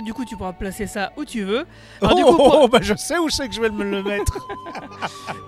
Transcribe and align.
du 0.00 0.12
coup 0.14 0.24
tu 0.24 0.36
pourras 0.36 0.52
placer 0.52 0.86
ça 0.86 1.12
où 1.16 1.24
tu 1.24 1.42
veux. 1.42 1.66
Oh, 2.02 2.08
du 2.14 2.22
coup, 2.24 2.36
pour- 2.36 2.60
oh, 2.62 2.68
bah 2.68 2.78
je 2.82 2.94
sais 2.94 3.18
où 3.18 3.28
c'est 3.28 3.48
que 3.48 3.54
je 3.54 3.60
vais 3.60 3.70
me 3.70 3.84
le 3.84 4.02
mettre. 4.02 4.38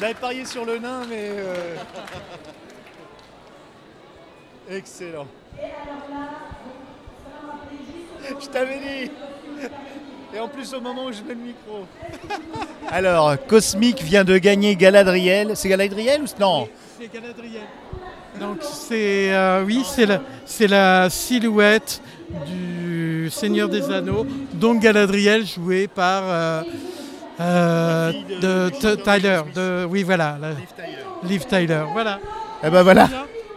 J'avais 0.00 0.14
parié 0.14 0.44
sur 0.44 0.64
le 0.64 0.78
nain, 0.78 1.02
mais. 1.08 1.28
euh, 1.30 1.76
Excellent. 4.70 5.26
Je 8.40 8.46
t'avais 8.46 8.78
dit. 8.78 9.10
Et 10.34 10.38
en 10.38 10.46
plus 10.48 10.72
au 10.74 10.80
moment 10.80 11.06
où 11.06 11.12
je 11.12 11.22
mets 11.22 11.34
le 11.34 11.40
micro. 11.40 11.86
Alors, 12.90 13.34
Cosmic 13.48 14.00
vient 14.02 14.22
de 14.24 14.38
gagner 14.38 14.76
Galadriel. 14.76 15.52
C'est 15.56 15.68
Galadriel 15.68 16.22
ou 16.22 16.26
non 16.40 16.68
C'est 16.98 17.12
Galadriel. 17.12 17.62
Donc 18.38 18.58
c'est 18.62 19.34
euh, 19.34 19.64
oui, 19.66 19.82
c'est 19.84 20.06
la, 20.06 20.20
c'est 20.46 20.68
la 20.68 21.10
silhouette 21.10 22.00
du 22.46 23.28
Seigneur 23.28 23.68
des 23.68 23.90
Anneaux, 23.90 24.24
donc 24.54 24.80
Galadriel 24.80 25.44
jouée 25.44 25.88
par 25.88 26.22
euh, 26.26 26.62
euh, 27.40 28.12
de- 28.40 28.94
Tyler. 28.96 29.40
De, 29.54 29.84
oui 29.88 30.02
voilà, 30.02 30.36
la- 30.40 31.28
Liv 31.28 31.44
Tyler. 31.46 31.82
Voilà. 31.92 32.18
Eh 32.62 32.70
ben 32.70 32.82
voilà, 32.82 33.08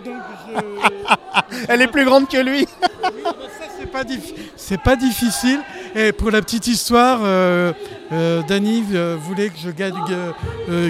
Donc 0.06 0.16
je- 0.48 1.66
elle 1.67 1.81
est 1.81 1.88
plus 1.88 2.06
grande 2.06 2.28
que 2.30 2.38
lui. 2.38 2.66
ça 2.66 3.66
c'est 3.80 3.92
pas 3.92 4.03
diffi- 4.03 4.34
c'est 4.56 4.81
pas 4.81 4.95
difficile. 4.95 5.59
Et 5.95 6.12
pour 6.12 6.31
la 6.31 6.42
petite 6.42 6.67
histoire, 6.67 7.20
euh, 7.23 7.73
euh, 8.12 8.42
Danny 8.48 8.84
euh, 8.94 9.17
voulait 9.20 9.50
que 9.50 9.58
je 9.62 9.70
gagne 9.70 9.94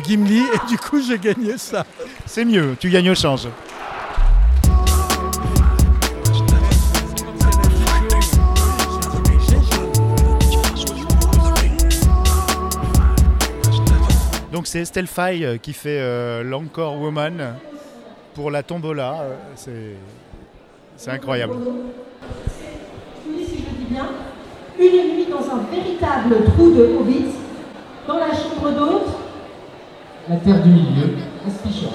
Gimli 0.05 0.39
et 0.39 0.69
du 0.69 0.77
coup 0.77 1.01
j'ai 1.01 1.17
gagné 1.17 1.57
ça. 1.57 1.85
C'est 2.25 2.45
mieux, 2.45 2.75
tu 2.79 2.89
gagnes 2.89 3.09
au 3.11 3.15
change. 3.15 3.47
Donc 14.63 14.67
c'est 14.69 14.79
Estelle 14.79 15.07
Faye 15.07 15.43
euh, 15.43 15.57
qui 15.57 15.73
fait 15.73 15.99
euh, 15.99 16.41
l'Encore 16.41 16.95
Woman 16.97 17.55
pour 18.33 18.49
la 18.49 18.63
tombola. 18.63 19.15
euh, 19.23 19.35
C'est, 19.57 19.97
c'est 20.95 21.11
incroyable. 21.11 21.55
Dis 23.27 23.43
si 23.45 23.57
je 23.57 23.75
dis 23.75 23.87
bien, 23.91 24.07
une 24.79 25.15
nuit 25.17 25.25
dans 25.29 25.43
un 25.53 25.63
véritable 25.69 26.45
trou 26.45 26.71
de 26.71 26.95
Hobbit, 26.97 27.25
dans 28.07 28.19
la 28.19 28.27
chambre 28.31 28.71
d'hôte, 28.71 29.07
La 30.29 30.37
terre 30.37 30.63
du 30.63 30.69
milieu, 30.69 31.09
Aspichon. 31.45 31.89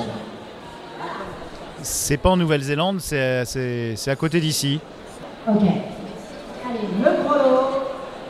C'est 1.80 2.18
pas 2.18 2.28
en 2.28 2.36
Nouvelle-Zélande, 2.36 3.00
c'est, 3.00 3.46
c'est- 3.46 3.94
c'est 3.96 4.10
à 4.10 4.16
côté 4.16 4.40
d'ici. 4.40 4.78
Ok. 5.48 5.54
Allez, 5.56 5.70
le 6.98 7.24
chrono. 7.24 7.60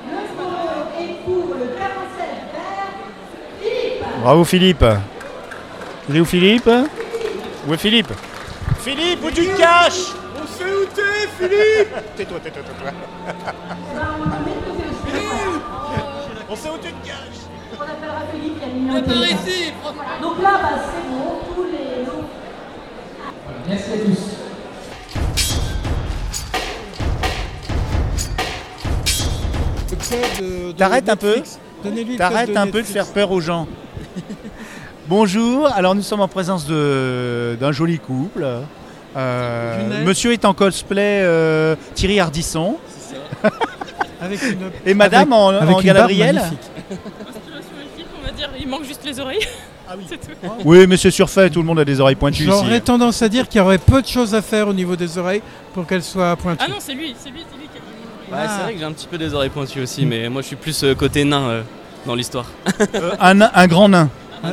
Le 0.07 0.19
chrono 0.37 0.61
est 0.97 1.25
pour 1.25 1.55
le 1.57 1.67
47 1.77 2.29
vert. 2.53 2.93
Philippe 3.61 4.05
Bravo 4.29 4.45
Philippe. 4.45 4.85
Il 6.07 6.19
est 6.19 6.21
où 6.21 6.27
Philippe 6.27 6.69
Où 7.67 7.73
est 7.73 7.79
Philippe 7.79 8.13
Philippe, 8.79 9.25
où 9.25 9.31
tu 9.31 9.47
te 9.47 9.57
caches 9.57 10.13
On 10.37 10.47
sait 10.47 10.65
où 10.65 10.85
t'es, 10.95 11.27
Philippe 11.39 11.95
Tais-toi, 12.15 12.39
tais-toi, 12.41 12.63
tais-toi. 12.63 12.93
On 16.51 16.57
sait 16.57 16.69
où 16.69 16.77
tu 16.77 16.93
te 16.93 17.07
caches 17.07 17.41
On 17.73 17.81
appellera 17.85 18.21
Philippe, 18.31 18.57
il 18.57 18.61
y 18.61 18.65
a 18.65 18.67
une 18.69 18.87
minute. 18.87 19.07
ici 19.31 19.73
Donc 20.21 20.43
là, 20.43 20.59
bah, 20.61 20.79
c'est 20.93 21.07
bon, 21.09 21.41
tous 21.55 21.65
les 21.65 22.05
noms. 22.05 22.25
Merci 23.67 23.93
à 23.95 23.97
tous. 24.05 24.37
T'arrêtes 30.77 31.09
un 31.09 31.17
peu 31.17 31.43
T'arrêtes 32.19 32.57
un 32.59 32.67
peu 32.67 32.83
de 32.83 32.87
faire 32.87 33.07
peur 33.07 33.31
aux 33.31 33.41
gens. 33.41 33.67
Bonjour, 35.09 35.67
alors 35.75 35.95
nous 35.95 36.03
sommes 36.03 36.21
en 36.21 36.29
présence 36.29 36.67
de- 36.67 37.57
d'un 37.61 37.73
joli 37.73 37.99
couple. 37.99 38.47
Euh, 39.17 40.05
monsieur 40.05 40.33
est 40.33 40.45
en 40.45 40.53
cosplay 40.55 41.23
euh, 41.23 41.77
Thierry 41.95 42.21
Ardisson 42.21 42.77
Avec 44.21 44.43
une, 44.43 44.59
et 44.85 44.95
madame 44.95 45.33
en, 45.33 45.49
avec 45.49 45.75
en 45.75 45.81
une 45.81 45.87
Galadriel. 45.87 46.43
on 46.91 48.27
va 48.27 48.33
dire, 48.33 48.51
il 48.61 48.69
manque 48.69 48.85
juste 48.85 49.05
les 49.05 49.19
oreilles. 49.19 49.41
C'est 50.07 50.19
tout. 50.19 50.49
Oui, 50.67 50.87
mais 50.87 50.99
c'est 50.99 51.11
surfait, 51.11 51.49
tout 51.49 51.61
le 51.61 51.65
monde 51.67 51.79
a 51.79 51.85
des 51.87 51.99
oreilles 51.99 52.15
pointues 52.15 52.45
J'aurais 52.45 52.81
tendance 52.81 53.23
à 53.23 53.29
dire 53.31 53.49
qu'il 53.49 53.59
y 53.59 53.65
aurait 53.65 53.79
peu 53.79 54.03
de 54.03 54.07
choses 54.07 54.35
à 54.35 54.43
faire 54.43 54.69
au 54.69 54.75
niveau 54.75 54.97
des 54.97 55.17
oreilles 55.17 55.41
pour 55.73 55.87
qu'elles 55.87 56.03
soient 56.03 56.37
pointues. 56.37 56.63
Ah 56.63 56.69
non, 56.69 56.77
c'est 56.79 56.93
lui, 56.93 57.17
c'est 57.19 57.31
lui, 57.31 57.41
c'est 57.51 57.57
lui 57.57 57.69
qui 57.73 57.79
a 57.79 58.37
mis 58.37 58.43
Ouais, 58.43 58.47
c'est 58.55 58.63
vrai 58.65 58.73
que 58.75 58.79
j'ai 58.81 58.85
un 58.85 58.93
petit 58.93 59.07
peu 59.07 59.17
des 59.17 59.33
oreilles 59.33 59.49
pointues 59.49 59.81
aussi, 59.81 60.05
mais 60.05 60.29
moi 60.29 60.43
je 60.43 60.49
suis 60.49 60.57
plus 60.57 60.85
euh, 60.85 60.95
côté 60.95 61.25
nain 61.25 61.41
euh, 61.49 61.63
dans 62.09 62.15
l'histoire. 62.15 62.47
Euh, 62.95 63.13
un, 63.21 63.67
grand 63.67 63.89
nain. 63.91 64.09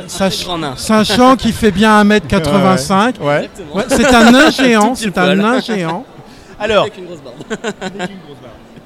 Sach- 0.08 0.44
grand 0.44 0.58
nain. 0.58 0.74
Sachant 0.76 1.36
qu'il 1.36 1.54
fait 1.54 1.70
bien 1.70 2.04
1m85. 2.04 3.18
Ouais. 3.20 3.48
C'est 3.88 4.14
un 4.14 4.30
nain 4.30 4.50
géant, 4.58 4.94
c'est 4.94 5.16
un 5.16 5.34
nain 5.34 5.60
géant. 5.60 6.04
Alors, 6.60 6.82
Avec 6.84 6.98
une 6.98 7.06
grosse 7.06 7.20
barbe. 7.20 7.72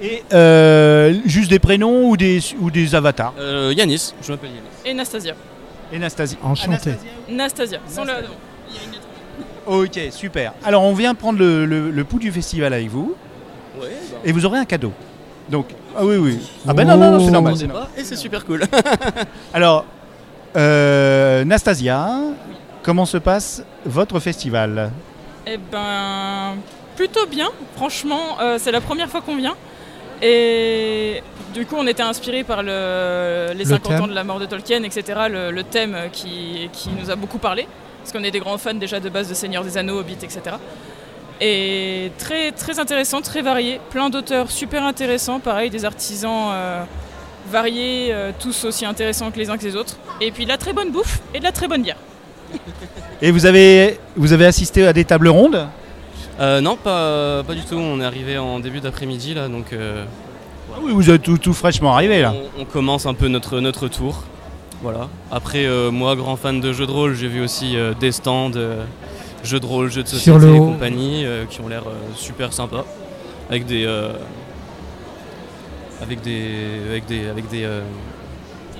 et, 0.02 0.22
euh, 0.32 1.14
juste 1.26 1.50
des 1.50 1.58
prénoms 1.58 2.08
ou 2.08 2.16
des, 2.16 2.40
ou 2.60 2.70
des 2.70 2.94
avatars 2.94 3.32
Euh, 3.38 3.72
Yanis, 3.76 4.14
je 4.22 4.30
m'appelle 4.32 4.50
Yanis. 4.50 4.62
Et 4.84 4.94
Nastasia. 4.94 5.34
Et 5.92 5.98
Nastasia. 5.98 6.38
Enchanté. 6.42 6.92
Nastasia, 7.28 7.78
sans 7.88 8.04
le. 8.04 8.12
Ok, 9.66 9.98
super. 10.12 10.52
Alors 10.64 10.82
on 10.84 10.94
vient 10.94 11.14
prendre 11.14 11.38
le, 11.40 11.64
le- 11.66 11.90
le 11.90 12.04
pouls 12.04 12.18
du 12.20 12.30
festival 12.32 12.72
avec 12.72 12.88
vous 12.88 13.14
Ouais, 13.80 13.88
et 14.24 14.32
vous 14.32 14.44
aurez 14.46 14.58
un 14.58 14.64
cadeau. 14.64 14.92
Donc, 15.48 15.66
ah 15.96 16.04
oui, 16.04 16.16
oui. 16.16 16.38
Ah 16.68 16.72
ben 16.74 16.86
non, 16.86 16.96
non, 16.96 17.10
non, 17.12 17.24
c'est 17.24 17.30
normal. 17.30 17.54
c'est 17.56 18.00
et 18.00 18.04
c'est 18.04 18.16
super 18.16 18.44
cool. 18.44 18.62
Alors, 19.54 19.84
euh, 20.56 21.44
Nastasia, 21.44 22.08
comment 22.82 23.06
se 23.06 23.16
passe 23.18 23.62
votre 23.84 24.18
festival? 24.20 24.90
Eh 25.46 25.56
ben, 25.70 26.56
plutôt 26.96 27.26
bien. 27.26 27.48
Franchement, 27.76 28.38
euh, 28.40 28.56
c'est 28.58 28.72
la 28.72 28.80
première 28.80 29.08
fois 29.08 29.20
qu'on 29.20 29.36
vient. 29.36 29.54
Et 30.22 31.22
du 31.54 31.64
coup, 31.66 31.76
on 31.78 31.86
était 31.86 32.02
inspiré 32.02 32.44
par 32.44 32.62
le- 32.62 33.48
les 33.54 33.64
Le 33.64 33.70
50 33.70 33.82
thème. 33.92 34.02
ans 34.02 34.06
de 34.06 34.12
la 34.14 34.24
mort 34.24 34.38
de 34.38 34.46
Tolkien, 34.46 34.82
etc. 34.82 35.02
Le, 35.30 35.50
le 35.50 35.62
thème 35.64 35.96
qui, 36.12 36.68
qui 36.72 36.90
nous 36.90 37.10
a 37.10 37.16
beaucoup 37.16 37.38
parlé. 37.38 37.66
Parce 38.02 38.12
qu'on 38.12 38.22
est 38.24 38.30
des 38.30 38.40
grands 38.40 38.58
fans 38.58 38.74
déjà 38.74 39.00
de 39.00 39.08
base 39.08 39.28
de 39.28 39.34
Seigneur 39.34 39.62
des 39.64 39.76
Anneaux, 39.78 39.98
Hobbit, 40.00 40.14
etc. 40.22 40.40
Et 41.40 42.12
très, 42.18 42.52
très 42.52 42.78
intéressant, 42.78 43.22
très 43.22 43.42
varié. 43.42 43.80
Plein 43.90 44.10
d'auteurs 44.10 44.50
super 44.50 44.84
intéressants. 44.84 45.40
Pareil, 45.40 45.70
des 45.70 45.84
artisans 45.84 46.50
euh, 46.52 46.82
variés, 47.50 48.08
euh, 48.10 48.32
tous 48.38 48.64
aussi 48.64 48.84
intéressants 48.84 49.30
que 49.30 49.38
les 49.38 49.48
uns 49.48 49.56
que 49.56 49.64
les 49.64 49.76
autres. 49.76 49.96
Et 50.20 50.30
puis 50.32 50.44
de 50.44 50.50
la 50.50 50.58
très 50.58 50.72
bonne 50.72 50.90
bouffe 50.90 51.20
et 51.34 51.38
de 51.38 51.44
la 51.44 51.52
très 51.52 51.66
bonne 51.68 51.82
bière. 51.82 51.96
Et 53.22 53.30
vous 53.30 53.44
avez, 53.46 53.98
vous 54.16 54.32
avez 54.32 54.46
assisté 54.46 54.86
à 54.86 54.92
des 54.92 55.04
tables 55.04 55.28
rondes? 55.28 55.68
Euh, 56.40 56.60
non, 56.62 56.76
pas, 56.76 57.42
pas 57.42 57.54
du 57.54 57.62
tout. 57.62 57.74
On 57.74 58.00
est 58.00 58.04
arrivé 58.04 58.38
en 58.38 58.60
début 58.60 58.80
d'après-midi 58.80 59.34
là, 59.34 59.48
donc 59.48 59.72
euh, 59.74 60.04
Ah 60.74 60.78
Oui, 60.82 60.92
vous 60.94 61.10
êtes 61.10 61.22
tout, 61.22 61.36
tout 61.36 61.52
fraîchement 61.52 61.92
arrivé 61.94 62.22
là. 62.22 62.32
on, 62.56 62.62
on 62.62 62.64
commence 62.64 63.04
un 63.04 63.12
peu 63.12 63.28
notre, 63.28 63.60
notre 63.60 63.88
tour. 63.88 64.24
Voilà. 64.82 65.08
Après, 65.30 65.66
euh, 65.66 65.90
moi, 65.90 66.16
grand 66.16 66.36
fan 66.36 66.60
de 66.60 66.72
jeux 66.72 66.86
de 66.86 66.90
rôle, 66.90 67.14
j'ai 67.14 67.28
vu 67.28 67.42
aussi 67.42 67.76
euh, 67.76 67.92
des 67.92 68.12
stands, 68.12 68.52
euh, 68.56 68.84
jeux 69.44 69.60
de 69.60 69.66
rôle, 69.66 69.90
jeux 69.90 70.02
de 70.02 70.08
Sur 70.08 70.18
société 70.18 70.38
le 70.46 70.54
et 70.54 70.58
haut. 70.58 70.66
compagnie, 70.72 71.24
euh, 71.24 71.44
qui 71.48 71.60
ont 71.60 71.68
l'air 71.68 71.82
euh, 71.86 71.92
super 72.16 72.52
sympas, 72.52 72.84
avec 73.48 73.66
des, 73.66 73.84
euh, 73.86 74.12
avec 76.02 76.20
des, 76.22 76.42
avec 76.88 77.06
des, 77.06 77.28
avec 77.28 77.48
des, 77.50 77.64
euh, 77.64 77.80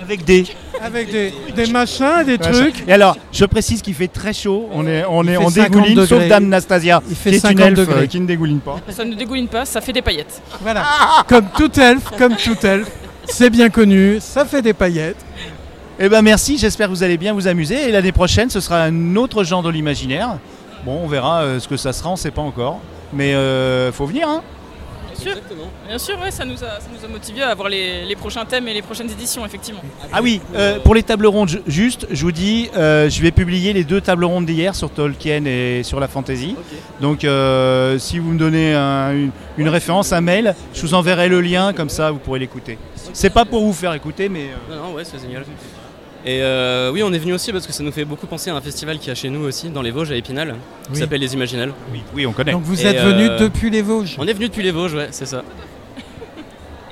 Avec 0.03 0.25
des. 0.25 0.45
Avec 0.83 1.11
des, 1.13 1.35
des 1.55 1.67
machins, 1.67 2.25
des 2.25 2.39
trucs. 2.39 2.85
Et 2.89 2.93
alors, 2.93 3.15
je 3.33 3.45
précise 3.45 3.83
qu'il 3.83 3.93
fait 3.95 4.09
très 4.09 4.33
chaud. 4.33 4.67
On 4.73 4.87
est, 4.87 5.05
on 5.05 5.23
Il 5.23 5.29
est, 5.31 5.33
fait 5.37 5.39
on 5.45 5.51
50 5.51 5.71
dégouline, 5.73 5.97
sauf 6.07 6.11
degrés. 6.13 6.29
Dame 6.29 6.49
Nastasia, 6.49 7.03
Il 7.11 7.15
fait 7.17 7.31
qui 7.31 7.37
est 7.37 7.51
une 7.51 7.59
50 7.59 7.61
elfe 7.67 7.79
degrés. 7.79 8.03
euh, 8.03 8.07
qui 8.07 8.19
ne 8.21 8.27
dégouline 8.27 8.61
pas. 8.61 8.77
Ça 8.89 9.05
ne 9.05 9.15
dégouline 9.15 9.49
pas, 9.49 9.67
ça 9.67 9.83
fait 9.83 9.93
des 9.93 10.01
paillettes. 10.01 10.41
Voilà. 10.63 10.85
Comme 11.29 11.45
tout 11.55 11.79
elfe, 11.79 12.11
comme 12.17 12.35
tout 12.37 12.57
elfe. 12.65 12.89
C'est 13.27 13.51
bien 13.51 13.69
connu, 13.69 14.17
ça 14.21 14.47
fait 14.47 14.63
des 14.63 14.73
paillettes. 14.73 15.17
Eh 16.03 16.09
ben 16.09 16.23
merci, 16.23 16.57
j'espère 16.57 16.87
que 16.89 16.93
vous 16.95 17.03
allez 17.03 17.19
bien 17.19 17.35
vous 17.35 17.47
amuser. 17.47 17.89
Et 17.89 17.93
l'année 17.93 18.13
prochaine, 18.13 18.49
ce 18.49 18.61
sera 18.61 18.85
un 18.85 19.17
autre 19.17 19.45
genre 19.45 19.63
de 19.63 19.69
l'imaginaire. 19.69 20.39
Bon, 20.87 20.99
on 21.05 21.07
verra 21.07 21.43
euh, 21.43 21.61
ce 21.61 21.69
que 21.69 21.77
ça 21.77 21.93
sera, 21.93 22.09
on 22.09 22.13
ne 22.13 22.19
sait 22.19 22.31
pas 22.31 22.41
encore. 22.41 22.81
Mais 23.13 23.35
euh, 23.35 23.93
faut 23.93 24.07
venir, 24.07 24.27
hein 24.27 24.43
sûr. 25.15 25.33
Exactement. 25.33 25.65
Bien 25.87 25.99
sûr, 25.99 26.19
ouais, 26.19 26.31
ça 26.31 26.47
nous 26.47 26.55
a, 26.65 26.81
ça 26.81 26.87
nous 26.99 27.05
a 27.05 27.09
motivés 27.09 27.43
à 27.43 27.51
avoir 27.51 27.69
les, 27.69 28.07
les 28.07 28.17
prochains 28.17 28.47
thèmes 28.47 28.67
et 28.69 28.73
les 28.73 28.81
prochaines 28.81 29.11
éditions, 29.11 29.45
effectivement. 29.45 29.83
Ah 30.11 30.21
oui, 30.23 30.41
euh, 30.55 30.79
pour 30.81 30.95
les 30.95 31.03
tables 31.03 31.27
rondes, 31.27 31.51
ju- 31.51 31.61
juste, 31.67 32.07
je 32.11 32.23
vous 32.23 32.33
dis, 32.33 32.71
euh, 32.75 33.11
je 33.11 33.21
vais 33.21 33.31
publier 33.31 33.75
les 33.75 33.85
deux 33.85 34.01
tables 34.01 34.25
rondes 34.25 34.47
d'hier 34.47 34.75
sur 34.75 34.89
Tolkien 34.89 35.45
et 35.45 35.83
sur 35.83 36.01
la 36.01 36.09
fantasy. 36.09 36.57
Donc, 37.03 37.25
euh, 37.25 37.99
si 37.99 38.19
vous 38.19 38.31
me 38.31 38.39
donnez 38.39 38.73
un- 38.73 39.13
une, 39.13 39.31
une 39.59 39.69
référence, 39.69 40.15
un 40.15 40.23
mail, 40.23 40.55
je 40.73 40.81
vous 40.81 40.95
enverrai 40.95 41.29
le 41.29 41.43
lien, 41.43 41.75
comme 41.75 41.91
ça 41.91 42.11
vous 42.11 42.19
pourrez 42.19 42.39
l'écouter. 42.39 42.79
C'est 43.13 43.29
pas 43.29 43.45
pour 43.45 43.63
vous 43.63 43.75
faire 43.75 43.93
écouter, 43.93 44.31
mais 44.31 44.47
Non, 44.71 44.77
non, 44.89 44.95
ouais, 44.95 45.05
c'est 45.05 45.21
génial. 45.21 45.45
Et 46.27 46.41
euh, 46.43 46.91
oui, 46.93 47.03
on 47.03 47.13
est 47.15 47.19
venu 47.19 47.33
aussi 47.33 47.51
parce 47.51 47.67
que 47.67 47.73
ça 47.73 47.83
nous 47.83 47.93
fait 47.93 48.05
beaucoup 48.05 48.27
penser 48.27 48.51
à 48.51 48.55
un 48.57 48.61
festival 48.61 48.99
qui 48.99 49.11
a 49.11 49.15
chez 49.15 49.31
nous 49.31 49.41
aussi, 49.47 49.71
dans 49.71 49.81
les 49.81 49.91
Vosges, 49.91 50.13
à 50.13 50.17
Épinal, 50.17 50.55
qui 50.85 50.91
Oui. 50.93 50.99
s'appelle 50.99 51.21
Les 51.21 51.33
Imaginales. 51.33 51.73
oui, 51.93 52.03
oui, 52.15 52.27
on 52.27 52.33
connaît. 52.33 52.53
Donc 52.53 52.63
vous 52.63 52.79
Et, 52.81 52.87
êtes 52.87 53.01
venu 53.03 53.27
euh, 53.29 53.39
depuis 53.39 53.71
les 53.71 53.81
Vosges. 53.81 54.17
On 54.19 54.27
est 54.27 54.35
venu 54.35 54.49
depuis 54.49 54.63
les 54.63 54.71
Vosges, 54.71 54.95
ouais, 54.95 55.09
c'est 55.13 55.25
ça. 55.27 55.43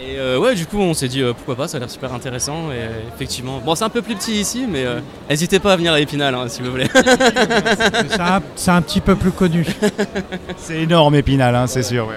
Et 0.01 0.17
euh, 0.17 0.39
ouais, 0.39 0.55
du 0.55 0.65
coup, 0.65 0.79
on 0.79 0.95
s'est 0.95 1.09
dit 1.09 1.21
euh, 1.21 1.35
pourquoi 1.35 1.57
pas, 1.57 1.69
ça 1.69 1.77
a 1.77 1.81
l'air 1.81 1.91
super 1.91 2.15
intéressant. 2.15 2.71
Et 2.71 2.77
euh, 2.77 2.89
effectivement, 3.15 3.61
bon, 3.63 3.75
c'est 3.75 3.85
un 3.85 3.89
peu 3.91 4.01
plus 4.01 4.15
petit 4.15 4.41
ici, 4.41 4.65
mais 4.67 4.87
euh, 4.87 5.01
n'hésitez 5.29 5.59
pas 5.59 5.73
à 5.75 5.77
venir 5.77 5.93
à 5.93 6.01
Épinal 6.01 6.35
hein, 6.35 6.47
si 6.49 6.63
vous 6.63 6.71
voulez. 6.71 6.87
C'est 8.09 8.21
un, 8.21 8.41
c'est 8.55 8.71
un 8.71 8.81
petit 8.81 9.01
peu 9.01 9.15
plus 9.17 9.33
connu. 9.33 9.67
C'est 10.57 10.81
énorme, 10.83 11.17
Épinal, 11.17 11.55
hein, 11.55 11.67
c'est 11.67 11.83
sûr. 11.83 12.07
ouais. 12.07 12.15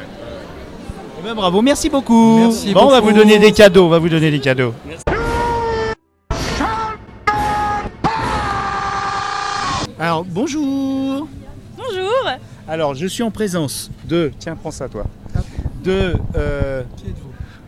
Eh 1.19 1.24
ben, 1.28 1.34
bravo, 1.34 1.62
merci 1.62 1.90
beaucoup. 1.90 2.38
Merci 2.40 2.72
bon, 2.74 2.84
on 2.86 2.90
va 2.90 3.02
beaucoup. 3.02 3.12
vous 3.13 3.19
donner 3.19 3.38
des 3.40 3.52
cadeaux, 3.52 3.86
on 3.86 3.90
va 3.90 4.00
vous 4.00 4.10
donner 4.10 4.31
des 4.31 4.40
cadeaux. 4.40 4.74
Alors, 10.22 10.34
bonjour. 10.36 11.28
Bonjour 11.78 12.30
Alors, 12.68 12.94
je 12.94 13.08
suis 13.08 13.24
en 13.24 13.32
présence 13.32 13.90
de. 14.06 14.32
Tiens, 14.38 14.56
prends 14.56 14.70
ça, 14.70 14.88
toi. 14.88 15.06
De. 15.84 16.14
euh, 16.36 16.84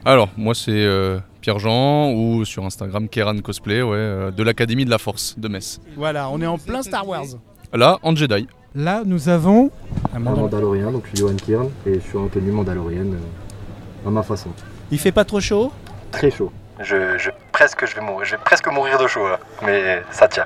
Alors, 0.05 0.29
moi 0.37 0.53
c'est 0.53 0.69
euh, 0.71 1.17
Pierre-Jean 1.41 2.11
ou 2.11 2.45
sur 2.45 2.63
Instagram 2.63 3.09
Keran 3.09 3.39
Cosplay, 3.39 3.81
ouais, 3.81 3.95
euh, 3.97 4.29
de 4.29 4.43
l'Académie 4.43 4.85
de 4.85 4.91
la 4.91 4.99
Force 4.99 5.33
de 5.39 5.47
Metz. 5.47 5.81
voilà, 5.97 6.29
on 6.29 6.39
est 6.41 6.45
en 6.45 6.59
plein 6.59 6.83
Star 6.83 7.07
Wars. 7.07 7.25
Là, 7.73 7.97
en 8.03 8.15
Jedi. 8.15 8.47
Là, 8.75 9.01
nous 9.03 9.29
avons 9.29 9.71
Un 10.13 10.17
Un 10.17 10.19
mandal- 10.19 10.41
Mandalorien, 10.41 10.91
donc 10.91 11.05
je 11.05 11.09
suis 11.09 11.17
Johan 11.27 11.35
Kierl 11.35 11.69
et 11.87 11.95
je 11.95 11.99
suis 12.01 12.17
en 12.19 12.27
tenue 12.27 12.51
mandalorienne 12.51 13.15
euh, 13.15 14.07
à 14.07 14.11
ma 14.11 14.21
façon. 14.21 14.49
Il 14.91 14.99
fait 14.99 15.11
pas 15.11 15.25
trop 15.25 15.39
chaud? 15.41 15.71
Très 16.11 16.29
chaud. 16.29 16.51
Je, 16.79 17.17
je- 17.17 17.31
presque, 17.51 17.83
je 17.87 17.95
vais 17.95 18.01
mourir, 18.01 18.25
je 18.25 18.31
vais 18.35 18.41
presque 18.45 18.67
mourir 18.71 18.99
de 18.99 19.07
chaud 19.07 19.27
là, 19.27 19.39
mais 19.65 20.03
ça 20.11 20.27
tient. 20.27 20.45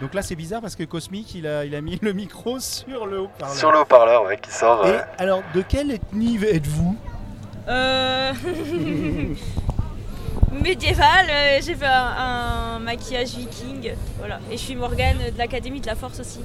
Donc 0.00 0.14
là, 0.14 0.22
c'est 0.22 0.36
bizarre 0.36 0.60
parce 0.60 0.76
que 0.76 0.84
Cosmic, 0.84 1.34
il 1.34 1.46
a, 1.46 1.64
il 1.64 1.74
a 1.74 1.80
mis 1.80 1.98
le 2.00 2.12
micro 2.12 2.60
sur 2.60 3.06
le 3.06 3.20
haut-parleur. 3.22 3.56
Sur 3.56 3.72
le 3.72 3.80
haut-parleur, 3.80 4.24
ouais, 4.24 4.38
qui 4.40 4.50
sort. 4.50 4.86
Et 4.86 4.90
euh, 4.90 4.98
alors, 5.18 5.42
de 5.54 5.60
quelle 5.62 5.90
ethnie 5.90 6.38
êtes-vous? 6.44 6.96
Euh... 7.68 8.32
Médiéval, 10.62 11.26
euh, 11.30 11.58
j'ai 11.62 11.74
fait 11.74 11.84
un, 11.86 12.76
un 12.76 12.78
maquillage 12.78 13.34
viking, 13.36 13.92
voilà. 14.18 14.38
Et 14.50 14.56
je 14.56 14.62
suis 14.62 14.74
Morgane 14.76 15.18
de 15.32 15.38
l'Académie 15.38 15.80
de 15.80 15.86
la 15.86 15.94
Force 15.94 16.20
aussi. 16.20 16.40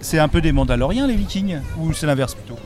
C'est 0.00 0.18
un 0.18 0.28
peu 0.28 0.40
des 0.40 0.52
Mandaloriens, 0.52 1.06
les 1.06 1.14
Vikings? 1.16 1.58
Ou 1.78 1.92
c'est 1.92 2.06
l'inverse 2.06 2.34
plutôt? 2.34 2.58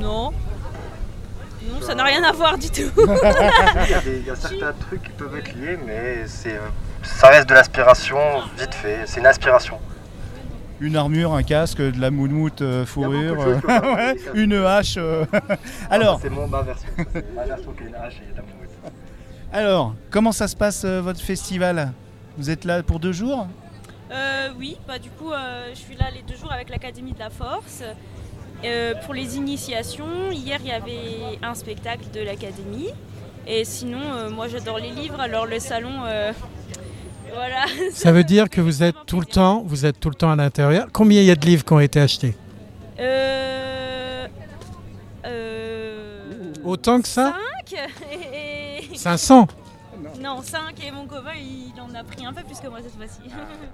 Non. 0.00 0.30
Non, 0.32 1.80
ça 1.82 1.94
n'a 1.94 2.04
rien 2.04 2.22
à 2.24 2.32
voir 2.32 2.56
du 2.56 2.70
tout. 2.70 2.90
Il 2.96 3.90
y, 3.90 3.94
a 3.94 4.00
des- 4.00 4.18
il 4.20 4.26
y 4.26 4.30
a 4.30 4.36
certains 4.36 4.72
trucs 4.72 5.02
qui 5.02 5.10
peuvent 5.10 5.36
être 5.36 5.52
liés, 5.54 5.78
mais 5.86 6.26
c'est, 6.26 6.54
euh, 6.54 6.60
ça 7.16 7.28
reste 7.28 7.48
de 7.48 7.54
l'aspiration 7.54 8.18
vite 8.58 8.74
fait. 8.74 9.00
C'est 9.06 9.20
une 9.20 9.26
aspiration. 9.26 9.78
Une 10.80 10.96
armure, 10.96 11.34
un 11.34 11.42
casque, 11.42 11.78
de 11.78 12.00
la 12.00 12.10
moumoute 12.10 12.62
euh, 12.62 12.86
fourrure, 12.86 13.34
choses 13.42 13.60
euh, 13.68 13.94
ouais, 13.94 14.16
une 14.34 14.54
hache. 14.54 14.94
euh. 14.96 15.26
alors, 15.90 16.18
C'est 16.22 16.30
mon, 16.30 16.46
ma 16.46 16.62
version. 16.62 16.88
Ma 17.34 17.44
version 17.44 17.72
qui 17.72 17.84
est 17.84 17.88
une 17.88 17.94
hache 17.94 18.14
et 18.26 18.32
de 18.32 18.36
la 18.36 18.42
moumoute. 18.42 18.70
alors, 19.52 19.94
comment 20.10 20.32
ça 20.32 20.48
se 20.48 20.56
passe 20.56 20.84
euh, 20.84 21.02
votre 21.02 21.20
festival? 21.20 21.92
Vous 22.38 22.48
êtes 22.48 22.64
là 22.64 22.82
pour 22.82 22.98
deux 22.98 23.12
jours? 23.12 23.46
Euh, 24.10 24.48
oui, 24.58 24.78
bah 24.88 24.98
du 24.98 25.10
coup, 25.10 25.30
euh, 25.32 25.68
je 25.74 25.78
suis 25.78 25.96
là 25.96 26.06
les 26.14 26.22
deux 26.22 26.36
jours 26.40 26.50
avec 26.52 26.70
l'Académie 26.70 27.12
de 27.12 27.18
la 27.18 27.30
Force. 27.30 27.82
Euh, 28.64 28.94
pour 29.04 29.12
les 29.14 29.36
initiations, 29.36 30.30
hier 30.30 30.58
il 30.62 30.68
y 30.68 30.72
avait 30.72 31.38
un 31.42 31.54
spectacle 31.54 32.04
de 32.12 32.20
l'Académie. 32.20 32.88
Et 33.46 33.64
sinon, 33.64 34.00
euh, 34.00 34.30
moi 34.30 34.48
j'adore 34.48 34.78
les 34.78 34.90
livres, 34.90 35.20
alors 35.20 35.46
le 35.46 35.58
salon, 35.58 35.92
euh, 36.06 36.32
voilà. 37.34 37.64
Ça 37.92 38.12
veut 38.12 38.24
dire 38.24 38.48
que 38.50 38.60
vous 38.60 38.82
êtes 38.82 38.96
tout 39.06 39.20
le 39.20 39.26
temps, 39.26 39.62
vous 39.66 39.86
êtes 39.86 39.98
tout 40.00 40.08
le 40.10 40.14
temps 40.14 40.30
à 40.30 40.36
l'intérieur. 40.36 40.88
Combien 40.92 41.20
il 41.20 41.26
y 41.26 41.30
a 41.30 41.36
de 41.36 41.44
livres 41.46 41.64
qui 41.64 41.72
ont 41.72 41.80
été 41.80 42.00
achetés 42.00 42.36
Euh, 42.98 44.26
euh, 45.26 46.52
Autant 46.64 47.00
que 47.00 47.08
ça 47.08 47.34
cinq 47.68 47.78
et- 48.12 48.92
et- 48.92 48.96
500 48.96 49.46
Non, 50.20 50.42
5 50.42 50.84
et 50.86 50.90
mon 50.90 51.06
copain 51.06 51.32
il 51.38 51.72
en 51.80 51.94
a 51.94 52.02
pris 52.04 52.24
un 52.26 52.32
peu 52.32 52.42
plus 52.42 52.58
que 52.60 52.68
moi 52.68 52.78
cette 52.82 52.96
fois-ci. 52.96 53.30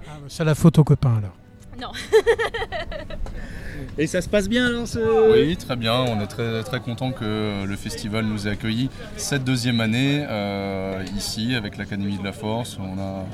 Ah, 0.09 0.13
C'est 0.29 0.45
la 0.45 0.55
photo 0.55 0.85
copain 0.85 1.15
alors. 1.19 1.35
Non. 1.81 1.93
Et 3.99 4.07
ça 4.07 4.21
se 4.21 4.29
passe 4.29 4.49
bien 4.49 4.67
alors 4.67 4.87
ce... 4.87 4.99
Oui, 5.33 5.57
très 5.57 5.77
bien. 5.77 5.95
On 5.95 6.21
est 6.21 6.27
très, 6.27 6.63
très 6.63 6.81
content 6.81 7.13
que 7.13 7.65
le 7.65 7.77
festival 7.77 8.27
nous 8.27 8.47
ait 8.47 8.51
accueillis 8.51 8.91
cette 9.17 9.43
deuxième 9.43 9.81
année 9.81 10.27
euh, 10.29 11.03
ici 11.17 11.55
avec 11.55 11.79
l'Académie 11.79 12.19
de 12.19 12.25
la 12.25 12.33
Force. 12.33 12.79
On 12.79 12.99
a 13.01 13.25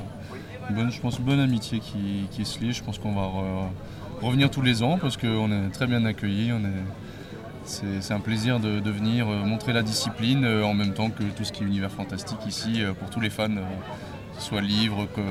une 0.69 0.75
bonne, 0.75 0.91
je 0.91 1.01
pense, 1.01 1.19
bonne 1.19 1.41
amitié 1.41 1.81
qui, 1.81 2.45
se 2.45 2.59
lie. 2.59 2.71
Je 2.71 2.81
pense 2.81 2.97
qu'on 2.97 3.11
va 3.11 3.23
re- 3.23 4.25
revenir 4.25 4.49
tous 4.49 4.61
les 4.61 4.83
ans 4.83 4.97
parce 4.97 5.17
qu'on 5.17 5.51
est 5.51 5.69
très 5.73 5.85
bien 5.85 6.05
accueillis. 6.05 6.53
On 6.53 6.63
est, 6.63 7.99
c'est, 7.99 8.13
un 8.13 8.21
plaisir 8.21 8.61
de, 8.61 8.89
venir 8.89 9.27
euh, 9.27 9.43
montrer 9.43 9.73
la 9.73 9.81
discipline 9.83 10.45
euh, 10.45 10.63
en 10.63 10.73
même 10.73 10.93
temps 10.93 11.09
que 11.09 11.23
tout 11.23 11.43
ce 11.43 11.51
qui 11.51 11.63
est 11.63 11.67
univers 11.67 11.91
fantastique 11.91 12.39
ici 12.47 12.83
pour 12.99 13.09
tous 13.09 13.19
les 13.19 13.29
fans, 13.29 13.49
que 13.49 14.39
ce 14.39 14.45
soit 14.47 14.61
livres, 14.61 15.07
que. 15.13 15.21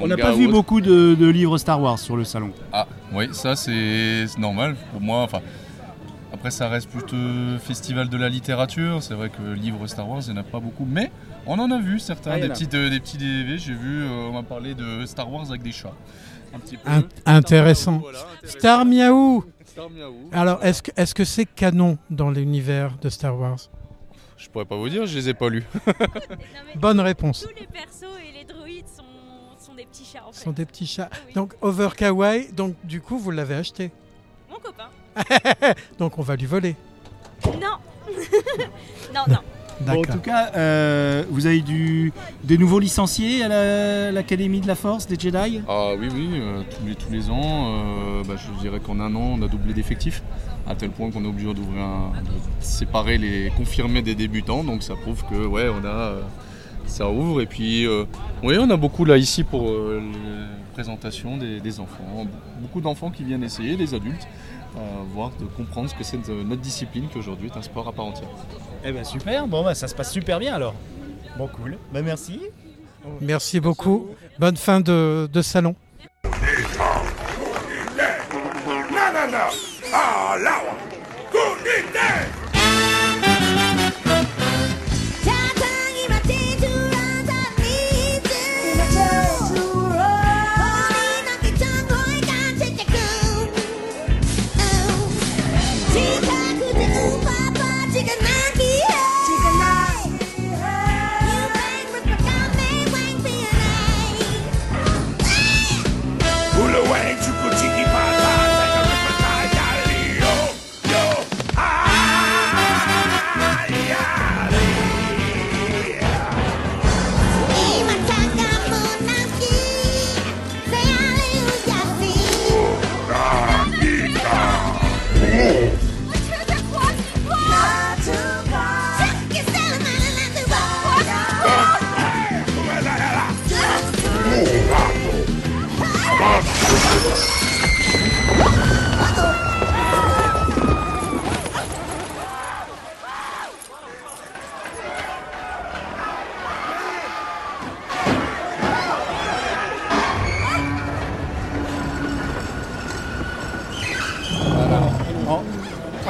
On 0.00 0.06
n'a 0.06 0.16
pas 0.16 0.32
vu 0.32 0.44
autre. 0.44 0.52
beaucoup 0.52 0.80
de, 0.80 1.14
de 1.14 1.26
livres 1.26 1.58
Star 1.58 1.80
Wars 1.80 1.98
sur 1.98 2.16
le 2.16 2.24
salon. 2.24 2.52
Ah, 2.72 2.86
oui, 3.12 3.28
ça 3.32 3.56
c'est 3.56 4.26
normal 4.38 4.76
pour 4.92 5.00
moi. 5.00 5.22
Enfin, 5.22 5.40
après, 6.32 6.50
ça 6.50 6.68
reste 6.68 6.88
plutôt 6.88 7.16
festival 7.62 8.08
de 8.08 8.16
la 8.16 8.28
littérature. 8.28 9.02
C'est 9.02 9.14
vrai 9.14 9.30
que 9.30 9.42
livres 9.52 9.86
Star 9.86 10.08
Wars, 10.08 10.22
il 10.26 10.32
n'y 10.32 10.38
en 10.38 10.42
a 10.42 10.44
pas 10.44 10.60
beaucoup, 10.60 10.86
mais 10.88 11.10
on 11.46 11.58
en 11.58 11.70
a 11.70 11.78
vu 11.78 11.98
certains, 11.98 12.32
Ah, 12.32 12.38
des, 12.40 12.46
euh, 12.74 12.90
des 12.90 13.00
petits 13.00 13.18
DV. 13.18 13.58
J'ai 13.58 13.74
vu, 13.74 14.02
euh, 14.04 14.28
on 14.28 14.32
m'a 14.32 14.42
parlé 14.42 14.74
de 14.74 15.04
Star 15.06 15.30
Wars 15.30 15.46
avec 15.48 15.62
des 15.62 15.72
chats. 15.72 15.92
Un 16.54 16.58
petit 16.58 16.76
peu. 16.76 16.88
Int- 16.90 17.04
intéressant. 17.26 17.98
Voilà, 17.98 18.18
intéressant. 18.42 18.58
Star 18.58 18.84
Miaou 18.84 19.44
Star 19.66 19.90
Miaou. 19.90 20.30
Alors, 20.32 20.64
est-ce 20.64 20.82
que 20.82 20.90
est-ce 20.96 21.14
que 21.14 21.24
c'est 21.24 21.46
canon 21.46 21.96
dans 22.10 22.30
l'univers 22.30 22.96
de 23.00 23.08
Star 23.08 23.38
Wars? 23.38 23.58
Je 24.36 24.48
pourrais 24.48 24.64
pas 24.64 24.76
vous 24.76 24.88
dire, 24.88 25.04
je 25.06 25.14
les 25.16 25.28
ai 25.28 25.34
pas 25.34 25.48
lus. 25.50 25.64
Non, 25.86 25.92
Bonne 26.76 27.00
réponse. 27.00 27.42
Tous 27.46 27.60
les 27.60 27.66
persos 27.66 28.04
et 28.26 28.29
petits 29.90 30.04
chats 30.12 30.22
en 30.28 30.32
Ce 30.32 30.38
fait. 30.38 30.44
sont 30.44 30.52
des 30.52 30.64
petits 30.66 30.86
chats. 30.86 31.10
Oui. 31.28 31.32
Donc, 31.34 31.54
Over 31.62 31.88
Kawaii, 31.96 32.52
donc 32.52 32.74
du 32.84 33.00
coup, 33.00 33.18
vous 33.18 33.30
l'avez 33.30 33.54
acheté. 33.56 33.90
Mon 34.50 34.56
copain. 34.58 34.88
Donc, 35.98 36.18
on 36.18 36.22
va 36.22 36.36
lui 36.36 36.46
voler. 36.46 36.76
Non. 37.46 37.76
non, 39.14 39.22
non. 39.28 39.38
Bon, 39.80 40.00
en 40.00 40.02
tout 40.02 40.18
cas, 40.20 40.50
euh, 40.56 41.24
vous 41.30 41.46
avez 41.46 41.62
du, 41.62 42.12
des 42.44 42.58
nouveaux 42.58 42.78
licenciés 42.80 43.42
à 43.42 43.48
la- 43.48 44.12
l'Académie 44.12 44.60
de 44.60 44.66
la 44.66 44.74
Force 44.74 45.06
des 45.06 45.18
Jedi? 45.18 45.62
Ah 45.66 45.92
oui, 45.98 46.08
oui, 46.14 46.30
euh, 46.34 46.62
tous, 46.70 46.86
les, 46.86 46.94
tous 46.94 47.10
les 47.10 47.30
ans, 47.30 47.40
euh, 47.42 48.22
bah, 48.24 48.34
je 48.36 48.60
dirais 48.60 48.78
qu'en 48.80 49.00
un 49.00 49.14
an, 49.14 49.36
on 49.38 49.42
a 49.42 49.48
doublé 49.48 49.72
d'effectifs, 49.72 50.22
à 50.68 50.74
tel 50.74 50.90
point 50.90 51.10
qu'on 51.10 51.24
est 51.24 51.28
obligé 51.28 51.54
d'ouvrir 51.54 51.82
un, 51.82 52.12
de 52.22 52.30
séparer 52.60 53.16
les 53.16 53.50
confirmés 53.56 54.02
des 54.02 54.14
débutants, 54.14 54.64
donc 54.64 54.82
ça 54.82 54.96
prouve 54.96 55.24
que 55.30 55.46
ouais, 55.46 55.68
on 55.70 55.82
a, 55.84 55.88
euh, 55.88 56.20
ça 56.90 57.08
ouvre. 57.08 57.40
Et 57.40 57.46
puis, 57.46 57.86
euh, 57.86 58.04
oui, 58.42 58.56
on 58.60 58.68
a 58.70 58.76
beaucoup 58.76 59.04
là 59.04 59.16
ici 59.16 59.44
pour 59.44 59.70
euh, 59.70 60.00
les 60.00 60.72
présentations 60.72 61.36
des, 61.36 61.60
des 61.60 61.80
enfants, 61.80 62.26
beaucoup 62.60 62.80
d'enfants 62.80 63.10
qui 63.10 63.24
viennent 63.24 63.44
essayer, 63.44 63.76
des 63.76 63.94
adultes, 63.94 64.26
euh, 64.76 64.80
voir, 65.14 65.30
de 65.40 65.44
comprendre 65.46 65.88
ce 65.88 65.94
que 65.94 66.04
c'est 66.04 66.18
de 66.18 66.42
notre 66.42 66.60
discipline, 66.60 67.08
qui 67.08 67.18
aujourd'hui 67.18 67.48
est 67.52 67.56
un 67.56 67.62
sport 67.62 67.88
à 67.88 67.92
part 67.92 68.06
entière. 68.06 68.28
Eh 68.84 68.92
ben 68.92 69.04
super, 69.04 69.46
bon 69.46 69.64
bah, 69.64 69.74
ça 69.74 69.88
se 69.88 69.94
passe 69.94 70.12
super 70.12 70.38
bien 70.38 70.54
alors. 70.54 70.74
Bon 71.38 71.48
cool, 71.48 71.78
bah 71.92 72.02
merci. 72.02 72.40
Merci 73.20 73.60
beaucoup. 73.60 74.08
Bonne 74.38 74.56
fin 74.56 74.80
de, 74.80 75.28
de 75.32 75.42
salon. 75.42 75.74
Tiki 76.22 76.36
pata, 78.92 80.89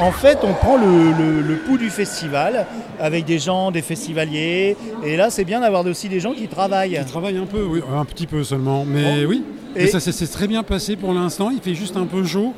en 0.01 0.11
fait, 0.11 0.39
on 0.43 0.53
prend 0.53 0.77
le, 0.77 1.11
le- 1.17 1.41
le 1.41 1.55
pouls 1.57 1.77
du 1.77 1.89
festival 1.89 2.65
avec 2.99 3.25
des 3.25 3.39
gens, 3.39 3.71
des 3.71 3.81
festivaliers. 3.81 4.75
Et 5.05 5.15
là, 5.15 5.29
c'est 5.29 5.45
bien 5.45 5.59
d'avoir 5.61 5.85
aussi 5.85 6.09
des 6.09 6.19
gens 6.19 6.33
qui 6.33 6.47
travaillent. 6.47 6.97
Il 6.99 7.05
travaille 7.05 7.37
un 7.37 7.45
peu, 7.45 7.63
oui, 7.63 7.81
un 7.95 8.05
petit 8.05 8.27
peu 8.27 8.43
seulement, 8.43 8.83
mais 8.85 9.23
Bon. 9.23 9.29
oui. 9.29 9.43
Et- 9.75 9.87
ça 9.87 9.99
s'est 9.99 10.11
s'est 10.11 10.27
très 10.27 10.47
bien 10.47 10.63
passé 10.63 10.95
pour 10.95 11.13
l'instant. 11.13 11.49
Il 11.49 11.61
fait 11.61 11.75
juste 11.75 11.95
un 11.97 12.05
peu 12.05 12.25
chaud, 12.25 12.53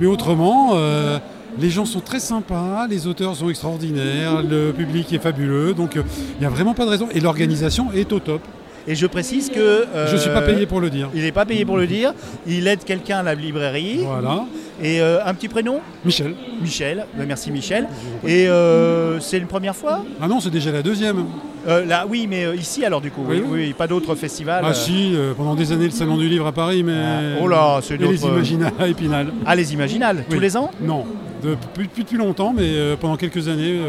mais 0.00 0.06
autrement, 0.06 0.70
euh, 0.74 1.18
les 1.60 1.70
gens 1.70 1.84
sont 1.84 2.00
très 2.00 2.18
sympas, 2.18 2.86
les 2.88 3.06
auteurs 3.06 3.36
sont 3.36 3.48
extraordinaires, 3.50 4.42
le 4.42 4.72
public 4.72 5.12
est 5.12 5.18
fabuleux, 5.20 5.74
donc 5.74 5.96
euh, 5.96 6.02
il 6.36 6.40
n'y 6.40 6.46
a 6.46 6.50
vraiment 6.50 6.74
pas 6.74 6.84
de 6.84 6.90
raison. 6.90 7.08
Et 7.14 7.20
l'organisation 7.20 7.88
est 7.94 8.12
au 8.12 8.18
top. 8.20 8.40
Et 8.88 8.94
je 8.94 9.06
précise 9.06 9.50
que. 9.50 9.58
euh, 9.58 10.06
Je 10.08 10.12
ne 10.14 10.18
suis 10.20 10.30
pas 10.30 10.42
payé 10.42 10.66
pour 10.66 10.80
le 10.80 10.90
dire. 10.90 11.08
Il 11.14 11.22
n'est 11.22 11.32
pas 11.32 11.44
payé 11.44 11.64
pour 11.64 11.76
le 11.76 11.86
dire. 11.86 12.12
Il 12.46 12.66
aide 12.68 12.84
quelqu'un 12.84 13.18
à 13.18 13.22
la 13.22 13.34
librairie. 13.34 14.00
Voilà. 14.02 14.44
Et 14.82 15.00
euh, 15.00 15.18
un 15.24 15.32
petit 15.34 15.48
prénom? 15.48 15.80
Michel. 16.04 16.34
Michel. 16.60 17.06
Ben, 17.16 17.26
merci 17.26 17.50
Michel. 17.50 17.88
Et 18.26 18.48
euh, 18.48 19.18
c'est 19.20 19.38
une 19.38 19.46
première 19.46 19.74
fois? 19.74 20.04
Ah 20.20 20.28
non, 20.28 20.38
c'est 20.40 20.50
déjà 20.50 20.70
la 20.70 20.82
deuxième. 20.82 21.24
Euh, 21.66 21.84
Là, 21.84 22.06
oui, 22.08 22.26
mais 22.28 22.44
euh, 22.44 22.54
ici 22.54 22.84
alors 22.84 23.00
du 23.00 23.10
coup. 23.10 23.22
Oui, 23.26 23.42
Oui, 23.44 23.60
oui, 23.66 23.74
pas 23.76 23.88
d'autres 23.88 24.14
festivals. 24.14 24.62
Ah 24.64 24.70
euh. 24.70 24.74
si, 24.74 25.12
euh, 25.16 25.32
pendant 25.34 25.54
des 25.56 25.72
années 25.72 25.86
le 25.86 25.90
salon 25.90 26.16
du 26.16 26.28
livre 26.28 26.46
à 26.46 26.52
Paris, 26.52 26.82
mais. 26.84 27.36
Oh 27.42 27.48
là, 27.48 27.80
c'est 27.82 27.94
Et 27.94 27.98
les 27.98 28.22
Imaginales 28.24 28.72
à 28.78 28.86
Épinal. 28.86 29.32
Ah, 29.44 29.56
les 29.56 29.72
Imaginales, 29.72 30.24
tous 30.30 30.38
les 30.38 30.56
ans? 30.56 30.70
Non, 30.80 31.04
de- 31.42 31.56
plus, 31.74 31.88
plus 31.88 32.02
depuis 32.04 32.18
longtemps, 32.18 32.54
mais 32.56 32.62
euh, 32.66 32.94
pendant 33.00 33.16
quelques 33.16 33.48
années. 33.48 33.80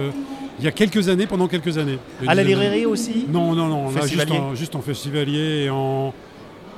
Il 0.60 0.66
y 0.66 0.68
a 0.68 0.72
quelques 0.72 1.08
années, 1.10 1.28
pendant 1.28 1.48
quelques 1.48 1.78
années. 1.78 2.00
À 2.28 2.34
la 2.36 2.44
librairie 2.44 2.86
aussi 2.86 3.26
Non, 3.32 3.54
non, 3.54 3.68
non. 3.68 3.86
là, 3.86 4.02
juste, 4.02 4.02
Festivalier 4.16 4.40
en, 4.40 4.56
juste 4.56 4.76
en 4.76 4.82
festivalier 4.82 5.64
et, 5.66 5.70
en, 5.70 6.14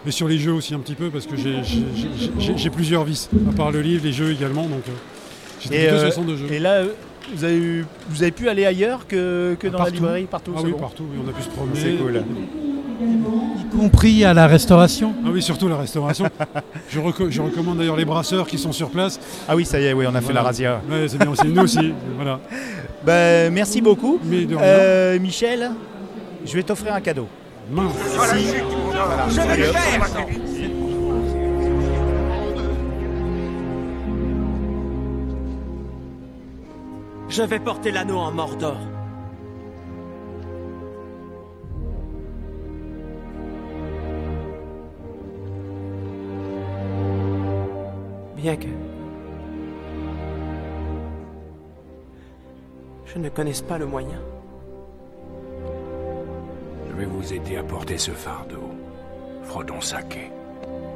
et 0.05 0.11
sur 0.11 0.27
les 0.27 0.37
jeux 0.37 0.53
aussi 0.53 0.73
un 0.73 0.79
petit 0.79 0.95
peu, 0.95 1.09
parce 1.09 1.25
que 1.25 1.35
j'ai- 1.35 1.63
j'ai- 1.63 1.83
j'ai 1.95 2.31
j'ai- 2.39 2.57
j'ai 2.57 2.69
plusieurs 2.69 3.03
vices, 3.03 3.29
à 3.49 3.55
part 3.55 3.71
le 3.71 3.81
livre, 3.81 4.03
les 4.05 4.11
jeux 4.13 4.31
également. 4.31 4.63
Donc, 4.63 4.83
euh, 4.87 5.71
euh, 5.73 6.05
le 6.05 6.11
centre 6.11 6.27
de 6.27 6.35
jeux. 6.37 6.51
et 6.51 6.59
là, 6.59 6.71
euh, 6.73 6.87
vous 7.35 7.43
avez, 7.43 7.57
eu- 7.57 7.85
vous 8.09 8.21
avez 8.23 8.31
pu 8.31 8.49
aller 8.49 8.65
ailleurs 8.65 9.07
que, 9.07 9.55
que 9.59 9.67
dans 9.67 9.83
la 9.83 9.89
librairie 9.89 10.23
Partout 10.25 10.53
Ah 10.57 10.61
oui, 10.63 10.71
bon 10.71 10.77
partout, 10.79 11.03
oui, 11.11 11.19
on 11.25 11.29
a 11.29 11.33
pu 11.33 11.43
se 11.43 11.49
promener. 11.49 11.79
C'est 11.79 11.93
cool. 11.95 12.23
Y 13.01 13.77
compris 13.77 14.25
à 14.25 14.33
la 14.33 14.47
restauration. 14.47 15.13
Ah 15.25 15.29
oui, 15.31 15.41
surtout 15.41 15.69
la 15.69 15.77
restauration. 15.77 16.25
je, 16.89 16.99
reco- 16.99 17.29
je 17.29 17.41
recommande 17.41 17.77
d'ailleurs 17.77 17.95
les 17.95 18.03
brasseurs 18.05 18.45
qui 18.47 18.57
sont 18.57 18.71
sur 18.73 18.89
place. 18.89 19.19
Ah 19.47 19.55
oui, 19.55 19.63
ça 19.63 19.79
y 19.79 19.85
est, 19.85 19.93
oui, 19.93 20.05
on 20.09 20.15
a 20.15 20.21
fait 20.21 20.33
la 20.33 20.41
razzia. 20.43 20.81
Ouais, 20.89 21.07
c'est 21.07 21.17
bien 21.17 21.29
aussi, 21.29 21.47
nous 21.47 21.61
aussi. 21.61 21.93
Voilà. 22.17 22.39
Ben, 23.05 23.53
merci 23.53 23.81
beaucoup. 23.81 24.19
Mais 24.23 24.45
de 24.45 24.55
rien. 24.55 24.65
Euh, 24.65 25.19
Michel, 25.19 25.71
je 26.45 26.53
vais 26.53 26.63
t'offrir 26.63 26.93
un 26.93 27.01
cadeau. 27.01 27.27
Mince. 27.71 27.93
Si. 28.33 28.47
Je 29.29 29.41
vais 29.41 29.57
le 29.57 29.63
faire 29.63 30.09
Je 37.29 37.43
vais 37.43 37.59
porter 37.59 37.91
l'anneau 37.91 38.17
en 38.17 38.31
Mordor. 38.31 38.77
Bien 48.35 48.55
que 48.55 48.67
je 53.13 53.19
ne 53.19 53.29
connaisse 53.29 53.61
pas 53.61 53.77
le 53.77 53.85
moyen. 53.85 54.19
Je 56.87 56.93
vais 56.93 57.05
vous 57.05 57.33
aider 57.33 57.57
à 57.57 57.63
porter 57.63 57.97
ce 57.97 58.11
fardeau, 58.11 58.71
Frodon 59.43 59.81
Sake, 59.81 60.31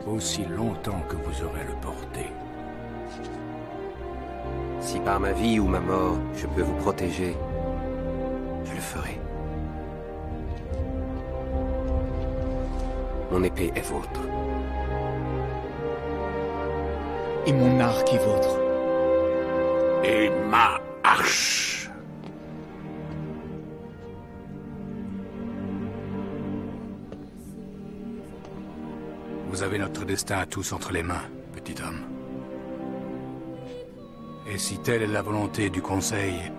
aussi 0.08 0.46
longtemps 0.46 1.02
que 1.10 1.16
vous 1.16 1.44
aurez 1.44 1.64
le 1.68 1.74
porté. 1.82 2.28
Si 4.80 5.00
par 5.00 5.20
ma 5.20 5.32
vie 5.32 5.60
ou 5.60 5.68
ma 5.68 5.80
mort, 5.80 6.18
je 6.36 6.46
peux 6.48 6.62
vous 6.62 6.76
protéger, 6.76 7.36
je 8.66 8.74
le 8.74 8.82
ferai. 8.82 9.20
Mon 13.32 13.42
épée 13.44 13.72
est 13.76 13.90
vôtre. 13.90 14.22
Et 17.48 17.54
mon 17.54 17.80
arc 17.80 18.14
est 18.14 18.18
vôtre. 18.18 18.60
Et 20.04 20.30
ma 20.50 20.80
hache. 21.04 21.83
Vous 29.64 29.70
avez 29.70 29.80
notre 29.80 30.04
destin 30.04 30.40
à 30.40 30.46
tous 30.46 30.74
entre 30.74 30.92
les 30.92 31.04
mains, 31.04 31.24
petit 31.54 31.82
homme. 31.82 32.02
Et 34.46 34.58
si 34.58 34.78
telle 34.80 35.04
est 35.04 35.08
la 35.08 35.22
volonté 35.22 35.70
du 35.70 35.82
Conseil, 35.82 36.52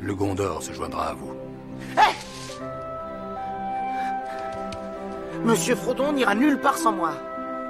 le 0.00 0.12
Gondor 0.16 0.60
se 0.60 0.72
joindra 0.72 1.10
à 1.10 1.14
vous. 1.14 1.32
Monsieur 5.44 5.76
Frodon 5.76 6.14
n'ira 6.14 6.34
nulle 6.34 6.58
part 6.58 6.78
sans 6.78 6.90
moi. 6.90 7.12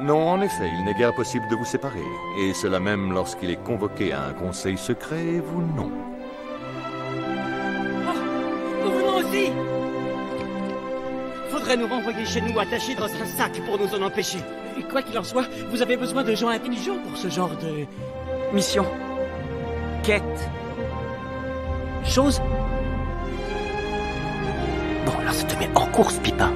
Non, 0.01 0.27
en 0.27 0.41
effet, 0.41 0.71
il 0.79 0.85
n'est 0.87 0.95
guère 0.95 1.15
possible 1.15 1.47
de 1.51 1.57
vous 1.57 1.67
séparer. 1.67 2.01
Et 2.41 2.55
cela 2.55 2.81
même 2.81 3.13
lorsqu'il 3.13 3.51
est 3.51 3.63
convoqué 3.63 4.15
à 4.15 4.25
un 4.25 4.33
conseil 4.33 4.79
secret, 4.79 5.23
et 5.23 5.41
vous 5.41 5.61
non. 5.61 5.93
Faudrait 11.65 11.79
nous 11.79 11.89
renvoyer 11.89 12.27
chez 12.27 12.43
nous 12.43 12.61
attachés 12.61 12.95
dans 12.95 13.07
un 13.07 13.25
sac 13.25 13.59
pour 13.65 13.79
nous 13.79 13.89
en 13.95 14.03
empêcher. 14.03 14.37
Et 14.79 14.83
quoi 14.83 15.01
qu'il 15.01 15.19
en 15.19 15.25
soit, 15.25 15.47
vous 15.71 15.81
avez 15.81 15.97
besoin 15.97 16.23
de 16.23 16.35
gens 16.35 16.49
intelligents 16.49 16.99
pour 16.99 17.17
ce 17.17 17.31
genre 17.31 17.53
de 17.57 17.87
mission. 18.55 18.85
Quête. 20.03 20.23
Chose. 22.05 22.43
Bon, 25.07 25.13
alors 25.23 25.33
ça 25.33 25.45
te 25.45 25.59
met 25.59 25.71
en 25.75 25.87
course, 25.87 26.19
Pipin. 26.19 26.53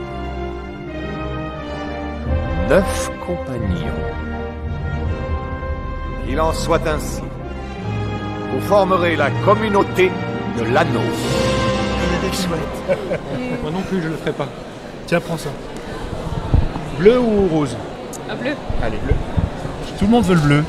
Neuf 2.69 3.11
compagnons. 3.27 3.95
Qu'il 6.27 6.39
en 6.39 6.53
soit 6.53 6.87
ainsi. 6.87 7.23
Vous 8.53 8.61
formerez 8.61 9.17
la 9.17 9.31
communauté 9.47 10.13
de 10.59 10.65
l'anneau. 10.65 11.01
Moi 13.63 13.71
non 13.71 13.81
plus, 13.89 14.03
je 14.03 14.09
le 14.09 14.17
ferai 14.17 14.33
pas. 14.33 14.49
Tiens, 15.09 15.21
prends 15.21 15.37
ça. 15.39 15.49
Bleu 16.99 17.19
ou 17.19 17.49
rose 17.49 17.77
Ah, 18.31 18.35
bleu. 18.35 18.53
Allez, 18.83 18.99
bleu. 18.99 19.15
Tout 19.99 20.05
le 20.05 20.11
monde 20.11 20.25
veut 20.25 20.35
le 20.35 20.41
bleu. 20.41 20.65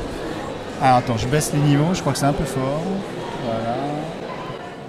Ah, 0.82 0.96
attends, 0.96 1.18
je 1.18 1.28
baisse 1.28 1.52
les 1.52 1.58
niveaux, 1.58 1.92
je 1.92 2.00
crois 2.00 2.12
que 2.14 2.18
c'est 2.18 2.24
un 2.24 2.32
peu 2.32 2.44
fort. 2.44 2.80
Voilà. 3.44 3.76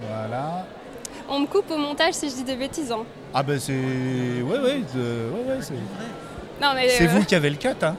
Voilà. 0.07 0.65
On 1.29 1.39
me 1.41 1.47
coupe 1.47 1.69
au 1.69 1.77
montage 1.77 2.13
si 2.13 2.29
je 2.29 2.35
dis 2.35 2.43
des 2.43 2.55
bêtises. 2.55 2.91
hein. 2.91 3.03
Ah 3.33 3.43
ben 3.43 3.59
c'est... 3.59 3.73
Ouais, 3.73 4.57
ouais, 4.59 4.59
ouais, 4.59 4.81
ouais, 5.47 5.57
c'est... 5.59 5.73
Non, 6.61 6.69
mais, 6.73 6.87
C'est 6.89 7.05
euh, 7.05 7.11
vous 7.11 7.25
qui 7.25 7.35
avez 7.35 7.49
le 7.49 7.57
cut. 7.57 7.67
Hein. 7.81 7.95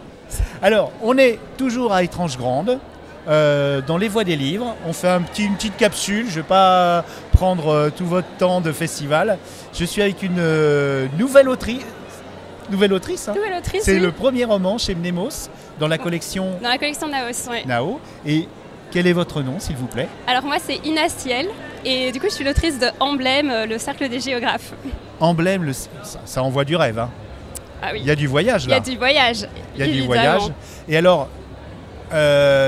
Alors, 0.62 0.90
on 1.02 1.18
est 1.18 1.38
toujours 1.58 1.92
à 1.92 2.02
Étrange 2.02 2.38
Grande, 2.38 2.78
euh, 3.28 3.80
dans 3.86 3.96
les 3.98 4.08
voies 4.08 4.24
des 4.24 4.36
livres. 4.36 4.74
On 4.86 4.92
fait 4.92 5.08
un 5.08 5.22
petit, 5.22 5.44
une 5.44 5.54
petite 5.56 5.76
capsule. 5.76 6.24
Je 6.26 6.30
ne 6.30 6.36
vais 6.36 6.48
pas 6.48 7.04
prendre 7.32 7.68
euh, 7.68 7.90
tout 7.90 8.06
votre 8.06 8.28
temps 8.38 8.60
de 8.60 8.72
festival. 8.72 9.38
Je 9.72 9.84
suis 9.84 10.02
avec 10.02 10.22
une 10.22 10.38
euh, 10.38 11.06
nouvelle 11.18 11.48
autrice. 11.48 11.82
Nouvelle 12.70 12.92
autrice, 12.92 13.28
hein. 13.28 13.34
Nouvelle 13.34 13.58
autrice, 13.58 13.82
C'est 13.84 13.94
oui. 13.94 14.00
le 14.00 14.12
premier 14.12 14.44
roman 14.44 14.78
chez 14.78 14.94
Mnemos, 14.94 15.48
dans 15.80 15.88
la 15.88 15.98
collection 15.98 16.52
Dans 16.62 16.68
la 16.68 16.78
collection 16.78 17.08
Naos. 17.08 17.50
Nao. 17.66 18.00
Et 18.24 18.48
quel 18.90 19.06
est 19.06 19.12
votre 19.12 19.42
nom, 19.42 19.58
s'il 19.58 19.76
vous 19.76 19.86
plaît? 19.88 20.08
Alors 20.26 20.44
moi 20.44 20.56
c'est 20.64 20.76
Ina 20.86 21.08
Ciel 21.08 21.48
et 21.84 22.12
du 22.12 22.20
coup 22.20 22.26
je 22.28 22.34
suis 22.34 22.44
l'autrice 22.44 22.78
de 22.78 22.86
Emblème, 23.00 23.50
euh, 23.50 23.66
le 23.66 23.78
cercle 23.78 24.08
des 24.08 24.20
géographes. 24.20 24.72
Emblème, 25.18 25.64
le- 25.64 25.72
ça, 25.72 25.88
ça 26.24 26.42
envoie 26.42 26.64
du 26.64 26.76
rêve. 26.76 26.98
hein. 27.00 27.10
Ah 27.82 27.88
oui. 27.92 27.98
Il 28.02 28.06
y 28.06 28.10
a 28.12 28.14
du 28.16 28.28
voyage 28.28 28.64
Il 28.64 28.70
y 28.70 28.74
a 28.74 28.80
du 28.80 28.96
voyage. 28.96 29.48
Il 29.74 29.80
y 29.80 29.82
a 29.82 29.92
du 29.92 30.02
voyage. 30.02 30.42
Et 30.88 30.96
alors, 30.96 31.22
euh, 31.22 31.26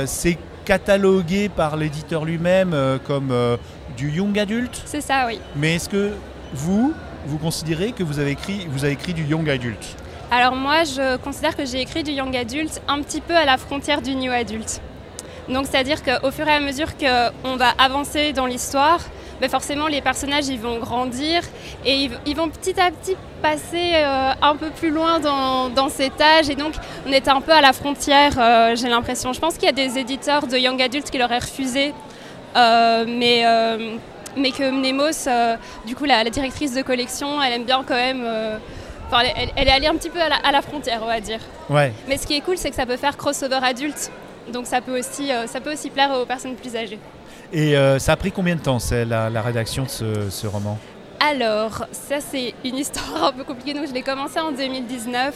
c'est 0.07 0.39
catalogué 0.65 1.49
par 1.49 1.77
l'éditeur 1.77 2.25
lui-même 2.25 2.73
euh, 2.73 2.99
comme 2.99 3.31
euh, 3.31 3.57
du 3.97 4.11
young 4.11 4.39
adulte. 4.39 4.83
C'est 4.87 5.01
ça, 5.01 5.27
oui. 5.27 5.41
Mais 5.57 5.77
est-ce 5.77 5.89
que 5.89 6.13
vous, 6.53 6.95
vous 7.27 7.39
considérez 7.39 7.93
que 7.93 8.03
vous 8.03 8.19
avez 8.19 8.33
écrit, 8.33 8.67
vous 8.69 8.85
avez 8.85 8.95
écrit 8.95 9.15
du 9.15 9.25
young 9.25 9.49
adulte 9.49 9.97
Alors 10.31 10.57
moi 10.57 10.85
je 10.85 11.17
considère 11.19 11.57
que 11.57 11.65
j'ai 11.65 11.81
écrit 11.81 12.03
du 12.03 12.13
young 12.13 12.35
adulte 12.37 12.81
un 12.89 13.03
petit 13.03 13.21
peu 13.21 13.37
à 13.37 13.45
la 13.45 13.57
frontière 13.59 14.03
du 14.03 14.15
new 14.15 14.33
adulte. 14.33 14.81
Donc 15.49 15.67
c'est-à-dire 15.71 16.03
qu'au 16.03 16.31
fur 16.31 16.49
et 16.49 16.53
à 16.53 16.61
mesure 16.61 16.97
qu'on 16.97 17.57
va 17.57 17.69
avancer 17.79 18.33
dans 18.33 18.47
l'histoire, 18.47 19.01
ben 19.41 19.51
forcément 19.51 19.87
les 19.87 20.01
personnages 20.01 20.49
ils 20.49 20.61
vont 20.61 20.79
grandir 20.79 21.43
et 21.85 21.95
ils, 21.95 22.11
ils 22.27 22.37
vont 22.37 22.49
petit 22.49 22.79
à 22.81 22.91
petit 22.91 23.17
passer 23.43 23.93
euh, 23.95 24.33
un 24.41 24.57
peu 24.57 24.71
plus 24.71 24.91
loin 24.91 25.21
dans, 25.21 25.69
dans 25.69 25.89
cet 25.89 26.21
âge 26.21 26.49
et 26.51 26.55
donc 26.55 26.75
on 27.07 27.13
est 27.13 27.29
un 27.29 27.41
peu 27.41 27.53
à 27.53 27.61
la 27.61 27.73
frontière 27.73 28.33
euh, 28.39 28.77
j'ai 28.77 28.89
l'impression. 28.89 29.33
Je 29.33 29.41
pense 29.41 29.55
qu'il 29.55 29.65
y 29.65 29.69
a 29.69 29.73
des 29.73 29.99
éditeurs 29.99 30.47
de 30.47 30.57
young 30.57 30.81
adultes 30.81 31.11
qui 31.11 31.19
l'auraient 31.19 31.39
refusé 31.39 31.93
euh, 32.57 33.05
mais, 33.07 33.45
mais 34.37 34.51
que 34.51 34.71
Mnemos, 34.71 35.27
euh, 35.27 35.57
du 35.87 35.95
coup 35.97 36.05
la, 36.05 36.25
la 36.25 36.31
directrice 36.31 36.75
de 36.75 36.83
collection, 36.83 37.43
elle 37.43 37.53
aime 37.55 37.65
bien 37.65 37.85
quand 37.87 37.95
même... 37.95 38.23
euh, 38.25 38.57
Enfin, 39.07 39.23
elle, 39.37 39.51
elle 39.55 39.69
est 39.69 39.71
allée 39.71 39.87
un 39.87 39.95
petit 39.97 40.09
peu 40.09 40.21
à 40.21 40.31
la, 40.31 40.37
à 40.37 40.51
la 40.51 40.63
frontière, 40.63 41.01
on 41.03 41.07
va 41.07 41.21
dire. 41.21 41.39
Ouais. 41.69 41.93
Mais 42.09 42.17
ce 42.17 42.27
qui 42.27 42.37
est 42.37 42.41
cool, 42.41 42.57
c'est 42.57 42.71
que 42.71 42.75
ça 42.75 42.87
peut 42.87 42.97
faire 42.97 43.19
crossover 43.19 43.61
adulte. 43.63 44.11
Donc 44.51 44.67
ça 44.67 44.81
peut 44.81 44.99
aussi, 44.99 45.31
euh, 45.31 45.47
ça 45.47 45.61
peut 45.61 45.73
aussi 45.75 45.91
plaire 45.91 46.11
aux 46.19 46.25
personnes 46.25 46.55
plus 46.55 46.75
âgées. 46.75 46.99
Et 47.57 47.77
euh, 47.77 47.99
ça 48.01 48.13
a 48.13 48.17
pris 48.17 48.33
combien 48.33 48.57
de 48.57 48.61
temps, 48.61 48.81
c'est 48.81 49.05
la, 49.05 49.31
la 49.31 49.41
rédaction 49.41 49.85
de 49.85 49.89
ce, 49.89 50.29
ce 50.29 50.47
roman? 50.49 50.77
Alors, 51.21 51.87
ça 51.93 52.17
c'est 52.21 52.53
une 52.65 52.77
histoire 52.77 53.25
un 53.27 53.33
peu 53.33 53.45
compliquée. 53.45 53.73
Donc 53.75 53.87
je 53.89 53.95
l'ai 53.95 54.03
commencé 54.03 54.41
en 54.41 54.51
2019, 54.51 55.35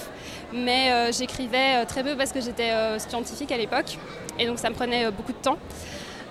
mais 0.53 0.91
euh, 0.93 1.13
j'écrivais 1.17 1.77
euh, 1.77 1.85
très 1.87 2.03
peu 2.03 2.17
parce 2.17 2.33
que 2.33 2.41
j'étais 2.41 2.71
euh, 2.71 2.99
scientifique 2.99 3.53
à 3.53 3.57
l'époque, 3.57 3.97
et 4.39 4.47
donc 4.47 4.59
ça 4.59 4.69
me 4.69 4.75
prenait 4.75 5.11
beaucoup 5.13 5.33
de 5.33 5.39
temps. 5.39 5.57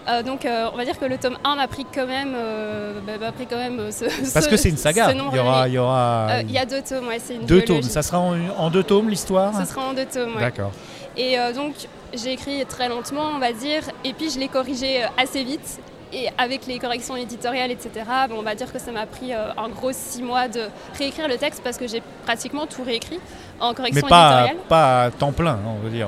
Euh, 0.09 0.23
donc 0.23 0.45
euh, 0.45 0.67
on 0.73 0.77
va 0.77 0.83
dire 0.85 0.99
que 0.99 1.05
le 1.05 1.17
tome 1.17 1.37
1 1.43 1.55
m'a 1.55 1.67
pris 1.67 1.85
quand 1.93 2.05
même, 2.05 2.33
euh, 2.35 2.99
bah, 3.19 3.31
pris 3.31 3.45
quand 3.47 3.57
même 3.57 3.89
ce, 3.91 4.05
Parce 4.33 4.45
ce- 4.45 4.49
que 4.49 4.57
c'est 4.57 4.69
une 4.69 4.77
saga. 4.77 5.09
Il 5.11 5.35
y 5.35 5.39
aura, 5.39 5.67
il 5.69 5.73
y 5.73 5.77
aura 5.77 6.27
y 6.47 6.57
a 6.57 6.65
deux 6.65 6.81
tomes, 6.81 7.07
ouais, 7.07 7.19
c'est 7.19 7.35
une 7.35 7.45
deux 7.45 7.61
tomes. 7.61 7.81
Ça 7.81 8.01
sera 8.03 8.19
en, 8.19 8.35
en 8.57 8.69
deux 8.69 8.83
tomes 8.83 9.09
l'histoire? 9.09 9.53
Ce 9.57 9.65
sera 9.65 9.87
en 9.89 9.93
deux 9.93 10.05
tomes, 10.05 10.35
ouais. 10.35 10.41
D'accord. 10.41 10.71
Et 11.17 11.35
donc, 11.55 11.73
j'ai 12.13 12.33
écrit 12.33 12.65
très 12.65 12.89
lentement, 12.89 13.29
on 13.35 13.39
va 13.39 13.51
dire, 13.53 13.83
et 14.03 14.13
puis 14.13 14.29
je 14.29 14.39
l'ai 14.39 14.47
corrigé 14.47 15.03
euh, 15.03 15.07
assez 15.17 15.43
vite. 15.43 15.79
Et 16.13 16.29
avec 16.37 16.65
les 16.67 16.79
corrections 16.79 17.17
éditoriales, 17.17 17.69
etc., 17.69 17.89
bon, 18.29 18.37
on 18.39 18.41
va 18.41 18.55
dire 18.55 18.71
que 18.71 18.79
ça 18.79 18.91
m'a 18.93 19.05
pris 19.05 19.33
euh, 19.33 19.51
un 19.57 19.67
gros 19.67 19.91
six 19.91 20.21
mois 20.23 20.47
de 20.47 20.61
réécrire 20.97 21.27
le 21.27 21.35
texte 21.37 21.61
parce 21.61 21.77
que 21.77 21.85
j'ai 21.85 22.01
pratiquement 22.23 22.65
tout 22.65 22.83
réécrit 22.83 23.19
en 23.59 23.69
Mais 23.69 23.75
correction 23.75 24.07
pas, 24.07 24.29
éditoriale. 24.43 24.57
pas 24.69 25.03
à 25.03 25.11
temps 25.11 25.33
plein, 25.33 25.59
on 25.67 25.83
veut 25.83 25.89
dire. 25.89 26.07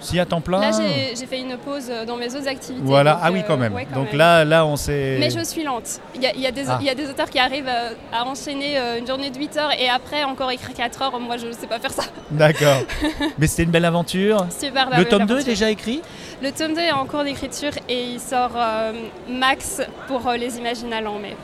Si 0.00 0.18
à 0.20 0.24
temps 0.26 0.40
plein. 0.40 0.60
Là, 0.60 0.70
j'ai 0.72 1.26
fait 1.26 1.40
une 1.40 1.56
pause 1.56 1.88
euh, 1.90 2.04
dans 2.04 2.16
mes 2.16 2.32
autres 2.34 2.46
activités. 2.46 2.84
Voilà, 2.84 3.14
donc, 3.14 3.20
ah 3.24 3.32
oui, 3.32 3.40
euh, 3.40 3.42
quand 3.46 3.56
même. 3.56 3.74
ouais, 3.74 3.86
quand 3.92 3.96
Donc 4.00 4.08
même. 4.10 4.16
là, 4.18 4.44
là, 4.44 4.64
on 4.64 4.76
s'est. 4.76 5.16
Mais 5.18 5.30
je 5.30 5.42
suis 5.44 5.64
lente. 5.64 6.00
Il 6.14 6.22
y 6.22 6.26
a, 6.26 6.34
y 6.36 6.46
a 6.46 6.50
Ah. 6.68 6.78
y 6.82 6.88
a 6.88 6.94
des 6.94 7.08
auteurs 7.10 7.28
qui 7.30 7.38
arrivent 7.38 7.68
euh, 7.68 7.90
à 8.12 8.24
enchaîner 8.24 8.78
une 8.98 9.06
journée 9.06 9.30
de 9.30 9.38
8 9.38 9.56
heures 9.56 9.72
et 9.78 9.88
après 9.88 10.22
encore 10.24 10.50
écrire 10.50 10.74
4 10.74 11.02
heures. 11.02 11.18
Moi, 11.20 11.36
je 11.36 11.46
ne 11.46 11.52
sais 11.52 11.66
pas 11.66 11.78
faire 11.80 11.90
ça. 11.92 12.04
D'accord. 12.30 12.78
Mais 13.38 13.46
c'était 13.46 13.64
une 13.64 13.70
belle 13.70 13.84
aventure. 13.84 14.46
Super 14.56 14.90
Le 14.90 14.96
belle 14.96 15.08
tome 15.08 15.26
2 15.26 15.40
est 15.40 15.44
déjà 15.44 15.70
écrit 15.70 16.00
Le 16.42 16.52
tome 16.52 16.74
2 16.74 16.80
est 16.80 16.92
en 16.92 17.04
cours 17.06 17.24
d'écriture 17.24 17.72
et 17.88 18.02
il 18.04 18.20
sort 18.20 18.52
euh, 18.56 18.92
max 19.28 19.82
pour 20.06 20.28
euh, 20.28 20.36
les 20.36 20.58
Imaginales 20.58 21.06
en 21.08 21.18
mai 21.18 21.36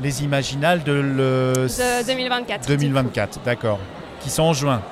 Les 0.00 0.22
Imaginales 0.22 0.82
de 0.84 0.92
le. 0.92 1.52
de 1.66 2.06
2024. 2.06 2.68
2024, 2.68 3.40
d'accord. 3.44 3.78
Qui 4.20 4.30
sont 4.30 4.42
en 4.44 4.52
juin. 4.52 4.82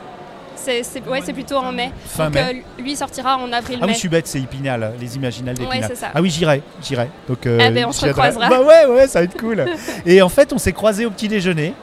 C'est 0.63 0.83
c'est- 0.83 1.07
ouais, 1.09 1.21
c'est 1.25 1.33
plutôt 1.33 1.57
en 1.57 1.73
mai. 1.73 1.91
Fin 2.07 2.27
Donc, 2.27 2.35
mai. 2.35 2.63
euh, 2.79 2.83
lui 2.83 2.95
sortira 2.97 3.37
en 3.39 3.51
avril-mai. 3.53 3.81
Ah 3.83 3.87
oui, 3.87 3.95
je 3.95 3.99
suis 3.99 4.09
bête, 4.09 4.27
c'est 4.27 4.39
Épinal, 4.41 4.93
les 5.01 5.17
Imaginales 5.17 5.57
Ouais, 5.59 5.65
d'Épinal. 5.65 5.89
c'est 5.89 5.97
ça. 5.97 6.09
Ah 6.15 6.21
oui, 6.21 6.31
j'irai, 6.31 6.63
j'irai. 6.83 7.09
Donc, 7.29 7.47
euh, 7.47 7.59
Ah 7.61 7.71
ben, 7.71 7.87
on 7.87 7.93
se 7.93 8.05
recroisera. 8.05 8.49
Bah 8.49 8.61
ouais, 8.61 8.87
ouais, 8.87 9.07
ça 9.07 9.21
va 9.21 9.25
être 9.25 9.39
cool. 9.39 9.65
Et 10.07 10.21
en 10.23 10.29
fait, 10.29 10.53
on 10.53 10.59
s'est 10.59 10.73
croisés 10.73 11.07
au 11.07 11.11
petit 11.11 11.29
déjeuner 11.29 11.75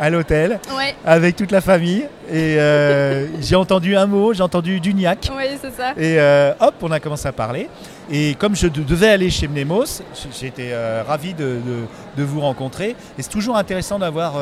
à 0.00 0.08
l'hôtel 0.10 0.58
Ouais. 0.76 0.94
avec 1.04 1.36
toute 1.36 1.52
la 1.52 1.60
famille. 1.60 2.06
Et 2.32 2.56
euh, 2.58 3.26
j'ai 3.40 3.54
entendu 3.54 3.94
un 3.96 4.06
mot, 4.06 4.32
j'ai 4.32 4.42
entendu 4.42 4.80
Duniac. 4.80 5.28
Oui, 5.36 5.44
c'est 5.60 5.72
ça. 5.76 5.90
Et 5.96 6.18
euh, 6.18 6.52
hop, 6.58 6.74
on 6.82 6.90
a 6.90 6.98
commencé 7.00 7.28
à 7.28 7.32
parler. 7.32 7.68
Et 8.10 8.34
comme 8.36 8.56
je 8.56 8.66
de- 8.66 8.82
devais 8.82 9.08
aller 9.10 9.30
chez 9.30 9.46
Mnemos, 9.46 10.00
j'étais 10.40 10.70
euh, 10.72 11.02
ravi 11.06 11.34
de, 11.34 11.44
de- 11.44 11.86
de 12.16 12.22
vous 12.24 12.40
rencontrer. 12.40 12.96
Et 13.18 13.22
c'est 13.22 13.28
toujours 13.30 13.56
intéressant 13.56 13.98
d'avoir 13.98 14.34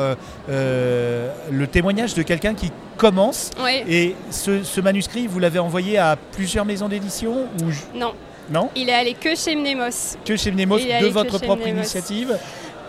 euh, 0.49 1.29
le 1.51 1.67
témoignage 1.67 2.13
de 2.13 2.21
quelqu'un 2.23 2.53
qui 2.53 2.71
commence. 2.97 3.51
Ouais. 3.63 3.83
Et 3.87 4.15
ce, 4.31 4.63
ce 4.63 4.81
manuscrit, 4.81 5.27
vous 5.27 5.39
l'avez 5.39 5.59
envoyé 5.59 5.97
à 5.97 6.17
plusieurs 6.31 6.65
maisons 6.65 6.87
d'édition 6.87 7.47
ou 7.63 7.69
je- 7.71 7.99
Non. 7.99 8.13
Non 8.51 8.69
Il 8.75 8.89
est 8.89 8.93
allé 8.93 9.13
que 9.13 9.35
chez 9.35 9.55
Mnemos. 9.55 10.17
Que 10.25 10.35
chez 10.35 10.51
Mnemos, 10.51 10.79
de 10.79 11.07
votre 11.07 11.37
propre 11.37 11.63
Mnemos. 11.63 11.77
initiative 11.81 12.35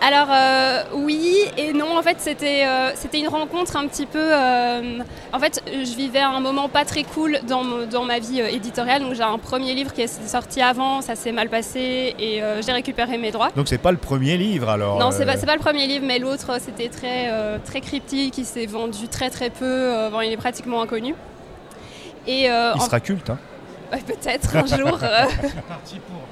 Alors 0.03 0.29
euh, 0.31 0.83
oui 0.95 1.37
et 1.57 1.73
non, 1.73 1.95
en 1.95 2.01
fait 2.01 2.17
c'était 2.19 2.65
euh, 2.65 2.89
c'était 2.95 3.19
une 3.19 3.27
rencontre 3.27 3.75
un 3.75 3.85
petit 3.85 4.07
peu... 4.07 4.17
euh, 4.19 4.99
en 5.31 5.39
fait 5.39 5.61
je 5.67 5.95
vivais 5.95 6.19
un 6.19 6.39
moment 6.39 6.69
pas 6.69 6.85
très 6.85 7.03
cool 7.03 7.39
dans, 7.47 7.63
ma 8.03 8.17
vie 8.17 8.39
éditoriale, 8.39 9.03
donc 9.03 9.13
j'ai 9.13 9.21
un 9.21 9.37
premier 9.37 9.75
livre 9.75 9.93
qui 9.93 10.01
est 10.01 10.27
sorti 10.27 10.59
avant, 10.59 11.01
ça 11.01 11.15
s'est 11.15 11.31
mal 11.31 11.49
passé 11.49 12.15
et 12.17 12.41
j'ai 12.65 12.71
récupéré 12.71 13.19
mes 13.19 13.29
droits. 13.29 13.49
Donc 13.55 13.67
c'est 13.67 13.77
pas 13.77 13.91
le 13.91 13.97
premier 13.97 14.37
livre 14.37 14.69
alors 14.69 14.97
Non, 14.97 15.11
c'est 15.11 15.25
pas, 15.25 15.37
pas 15.37 15.53
le 15.53 15.61
premier 15.61 15.85
livre, 15.85 16.05
mais 16.07 16.17
l'autre 16.17 16.59
c'était 16.59 16.89
très, 16.89 17.29
très 17.63 17.81
cryptique, 17.81 18.39
il 18.39 18.45
s'est 18.45 18.65
vendu 18.65 19.07
très 19.07 19.29
très 19.29 19.51
peu, 19.51 20.09
bon, 20.11 20.21
il 20.21 20.31
est 20.31 20.37
pratiquement 20.37 20.81
inconnu. 20.81 21.13
Et, 22.25 22.45
Il 22.45 22.51
en- 22.51 22.79
sera 22.79 22.99
culte. 22.99 23.29
Hein 23.29 23.37
Ouais, 23.91 23.99
peut-être 24.05 24.55
un 24.55 24.65
jour. 24.65 24.99
euh. 25.03 25.25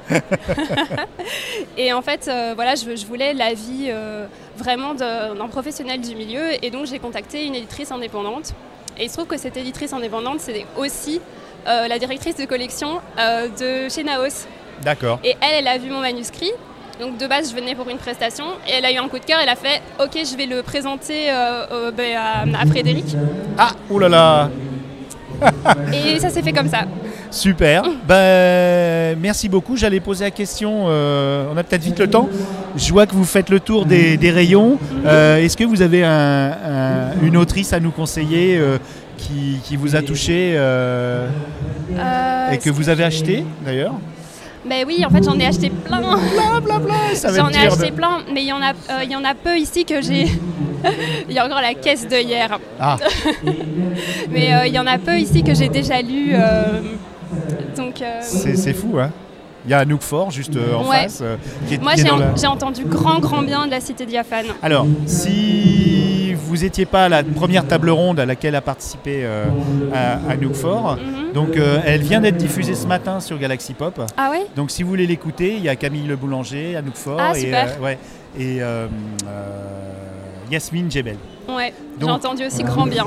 et 1.78 1.94
en 1.94 2.02
fait, 2.02 2.28
euh, 2.28 2.54
voilà, 2.56 2.76
je, 2.76 2.96
je 2.96 3.06
voulais 3.06 3.34
l'avis 3.34 3.88
euh, 3.90 4.26
vraiment 4.58 4.94
d'un 4.94 5.48
professionnel 5.50 6.02
du 6.02 6.16
milieu, 6.16 6.64
et 6.64 6.70
donc 6.72 6.86
j'ai 6.86 7.00
contacté 7.00 7.46
une 7.46 7.56
éditrice 7.56 7.92
indépendante. 7.92 8.54
Et 8.98 9.04
il 9.06 9.10
se 9.10 9.16
trouve 9.16 9.28
que 9.28 9.38
cette 9.38 9.56
éditrice 9.58 9.94
indépendante, 9.94 10.40
c'est 10.40 10.66
aussi 10.78 11.22
euh, 11.68 11.88
la 11.88 12.00
directrice 12.00 12.36
de 12.36 12.46
collection 12.46 13.00
de 13.18 13.88
chez 13.90 14.04
Naos. 14.04 14.46
D'accord. 14.82 15.20
Et 15.24 15.36
elle, 15.42 15.56
elle 15.60 15.68
a 15.68 15.78
vu 15.78 15.90
mon 15.90 16.00
manuscrit. 16.00 16.52
Donc 17.00 17.18
de 17.18 17.28
base, 17.28 17.50
je 17.52 17.56
venais 17.56 17.76
pour 17.76 17.88
une 17.90 17.98
prestation 17.98 18.46
et 18.68 18.72
elle 18.78 18.86
a 18.86 18.92
eu 18.92 18.98
un 18.98 19.08
coup 19.08 19.20
de 19.20 19.24
cœur. 19.24 19.40
Elle 19.42 19.48
a 19.50 19.56
fait 19.56 19.82
OK, 20.04 20.18
je 20.30 20.36
vais 20.36 20.46
le 20.48 20.64
présenter 20.64 21.30
euh, 21.32 21.92
ben, 21.92 22.18
à, 22.18 22.42
à 22.62 22.66
Frédéric. 22.66 23.06
Ah, 23.58 23.70
oulala 23.90 24.50
Et 25.94 26.20
ça 26.20 26.30
s'est 26.30 26.42
fait 26.42 26.52
comme 26.52 26.68
ça. 26.68 26.82
Super. 27.32 27.84
Ben, 28.08 29.18
merci 29.20 29.50
beaucoup. 29.50 29.78
J'allais 29.78 30.00
poser 30.00 30.26
la 30.26 30.32
question. 30.32 30.86
euh, 30.88 31.46
on 31.54 31.58
a 31.58 31.64
peut-être 31.64 31.84
vite 31.84 32.00
le 32.00 32.08
temps. 32.10 32.28
Je 32.76 32.92
vois 32.92 33.06
que 33.06 33.14
vous 33.14 33.24
faites 33.26 33.50
le 33.50 33.60
tour 33.60 33.86
des, 33.86 34.18
des 34.18 34.32
rayons. 34.32 34.78
Euh, 35.06 35.38
Est-ce 35.38 35.56
que 35.56 35.64
vous 35.64 35.82
avez 35.82 36.04
un- 36.04 36.10
un- 36.52 37.22
une 37.24 37.38
autrice 37.38 37.72
à 37.74 37.80
nous 37.80 37.92
conseiller 37.92 38.58
euh, 38.58 38.78
qui, 39.18 39.58
qui 39.64 39.76
vous 39.76 39.96
a 39.96 40.02
touché 40.02 40.54
euh, 40.56 41.28
Euh, 41.98 42.52
et 42.52 42.58
que 42.58 42.70
vous 42.70 42.90
avez 42.90 43.04
acheté 43.04 43.44
d'ailleurs? 43.66 43.94
Ben 44.68 44.84
oui, 44.88 45.04
en 45.06 45.10
fait, 45.10 45.24
j'en 45.24 45.38
ai 45.40 45.46
acheté 45.46 45.70
plein. 45.70 46.02
ça 47.14 47.32
va 47.32 47.38
J'en 47.38 47.50
être 47.50 47.58
ai 47.58 47.62
dur 47.64 47.74
acheté 47.74 47.92
plein, 47.92 48.20
mais 48.34 48.42
il 48.42 48.48
y 48.48 48.54
en 48.54 48.62
a, 48.62 48.72
euh, 48.72 49.04
il 49.04 49.12
y 49.12 49.16
en 49.16 49.24
a 49.24 49.34
peu 49.34 49.58
ici 49.58 49.86
que 49.86 50.02
j'ai. 50.02 50.26
il 51.30 51.36
y 51.36 51.40
a 51.40 51.46
encore 51.46 51.62
la 51.62 51.74
caisse 51.74 52.08
de 52.08 52.16
hier. 52.18 52.58
Ah. 52.80 52.98
mais 54.32 54.54
euh, 54.54 54.68
il 54.68 54.74
y 54.74 54.80
en 54.80 54.88
a 54.88 54.98
peu 54.98 55.18
ici 55.18 55.44
que 55.44 55.54
j'ai 55.54 55.70
déjà 55.70 56.02
lu. 56.02 56.32
euh, 56.34 56.80
donc. 57.78 58.02
euh, 58.02 58.20
C'est 58.22 58.74
fou, 58.74 58.98
hein 59.00 59.12
Il 59.66 59.72
y 59.72 59.74
a 59.74 59.80
Anouk 59.80 60.02
Fort 60.02 60.32
juste 60.32 60.56
euh, 60.56 60.74
en 60.74 60.90
Ouais. 60.90 61.04
face. 61.04 61.20
euh, 61.22 61.36
qui 61.68 61.74
est- 61.76 61.82
Moi, 61.84 61.92
j'ai 61.98 62.10
en- 62.10 62.18
la- 62.18 62.50
entendu 62.50 62.86
grand, 62.86 63.20
grand 63.20 63.42
bien 63.42 63.66
de 63.66 63.72
la 63.72 63.82
Cité 63.82 64.06
diaphane. 64.06 64.46
Alors, 64.64 64.86
si 65.06 66.34
vous 66.34 66.58
n'étiez 66.58 66.86
pas 66.86 67.06
à 67.06 67.10
la 67.10 67.24
première 67.24 67.68
table 67.68 67.90
ronde 67.90 68.20
à 68.22 68.26
laquelle 68.26 68.56
a 68.56 68.62
participé 68.62 69.28
à, 69.94 70.20
Anouk 70.32 70.54
Fort, 70.56 70.96
Mhm. 70.98 71.34
donc 71.34 71.50
elle 71.86 72.02
vient 72.02 72.22
d'être 72.22 72.38
diffusée 72.38 72.74
ce 72.74 72.88
matin 72.88 73.20
sur 73.20 73.38
Galaxy 73.38 73.74
Pop. 73.74 74.02
Ah 74.18 74.32
ouais? 74.32 74.48
Donc 74.56 74.72
si 74.72 74.82
vous 74.82 74.90
voulez 74.90 75.06
l'écouter, 75.06 75.56
il 75.58 75.64
y 75.64 75.70
a 75.70 75.76
Camille 75.76 76.08
Le 76.08 76.16
Boulanger, 76.16 76.76
Anouk 76.78 76.96
Fort 76.96 77.20
Ah, 77.20 77.38
et, 77.38 77.52
ouais, 77.82 77.98
et 78.40 78.60
Yasmine 80.52 80.90
Djebel. 80.90 81.18
Ouais, 81.48 81.74
j'ai 82.00 82.06
entendu 82.10 82.46
aussi 82.46 82.64
grand 82.64 82.88
bien. 82.88 83.06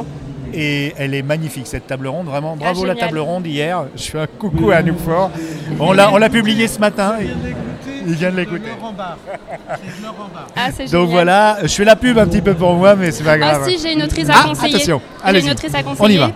Et 0.54 0.92
elle 0.98 1.14
est 1.14 1.22
magnifique 1.22 1.66
cette 1.66 1.86
table 1.86 2.06
ronde, 2.08 2.26
vraiment 2.26 2.56
bravo 2.56 2.84
la 2.84 2.92
Ah, 2.92 2.94
génial. 2.94 3.08
table 3.08 3.18
ronde 3.20 3.46
hier. 3.46 3.84
Je 3.96 4.02
fais 4.02 4.20
un 4.20 4.26
coucou 4.26 4.70
à 4.70 4.82
Fort. 5.04 5.30
On 5.80 5.92
l'a 5.92 6.12
on 6.12 6.18
l'a 6.18 6.28
publié 6.28 6.68
ce 6.68 6.78
matin. 6.78 7.14
Il 8.06 8.14
vient 8.14 8.30
de 8.30 8.36
l'écouter. 8.36 8.68
Ah, 10.56 10.68
c'est 10.72 10.84
Donc 10.84 10.90
génial. 10.90 11.06
voilà, 11.08 11.58
je 11.62 11.68
fais 11.68 11.84
la 11.84 11.96
pub 11.96 12.18
un 12.18 12.26
petit 12.26 12.40
peu 12.42 12.54
pour 12.54 12.74
moi, 12.74 12.94
mais 12.96 13.10
c'est 13.12 13.24
pas 13.24 13.38
grave. 13.38 13.62
Ah 13.64 13.68
si, 13.68 13.78
j'ai 13.78 13.92
une 13.94 14.02
autrice 14.02 14.28
à 14.28 14.34
Ah, 14.36 14.48
conseiller. 14.48 14.74
attention, 14.74 15.00
J'ai 15.22 15.28
allez-y. 15.28 15.44
une 15.44 15.50
autrice 15.50 15.74
à 15.74 15.78
On 15.98 16.08
y 16.08 16.16
va. 16.16 16.30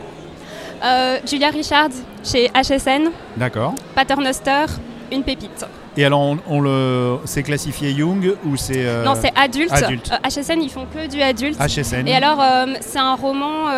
Euh, 0.85 1.19
Julia 1.29 1.49
Richards 1.51 1.89
chez 2.25 2.49
HSN, 2.55 3.11
D'accord. 3.37 3.75
Paternoster, 3.95 4.67
une 5.13 5.23
pépite. 5.23 5.65
Et 5.97 6.05
alors, 6.05 6.21
on, 6.21 6.39
on 6.47 6.61
le, 6.61 7.19
c'est 7.25 7.43
classifié 7.43 7.91
Young 7.91 8.35
ou 8.45 8.57
c'est 8.57 8.85
euh, 8.87 9.05
Non, 9.05 9.15
c'est 9.15 9.33
adulte. 9.35 9.73
Adulte. 9.73 10.11
Euh, 10.13 10.29
HSN, 10.29 10.61
ils 10.61 10.71
font 10.71 10.87
que 10.87 11.07
du 11.09 11.23
adulte. 11.23 11.59
HSN. 11.59 12.07
Et 12.07 12.15
alors, 12.15 12.41
euh, 12.41 12.75
c'est 12.81 12.99
un 12.99 13.15
roman, 13.15 13.71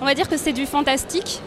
on 0.00 0.04
va 0.04 0.14
dire 0.14 0.28
que 0.28 0.36
c'est 0.36 0.52
du 0.52 0.66
fantastique, 0.66 1.40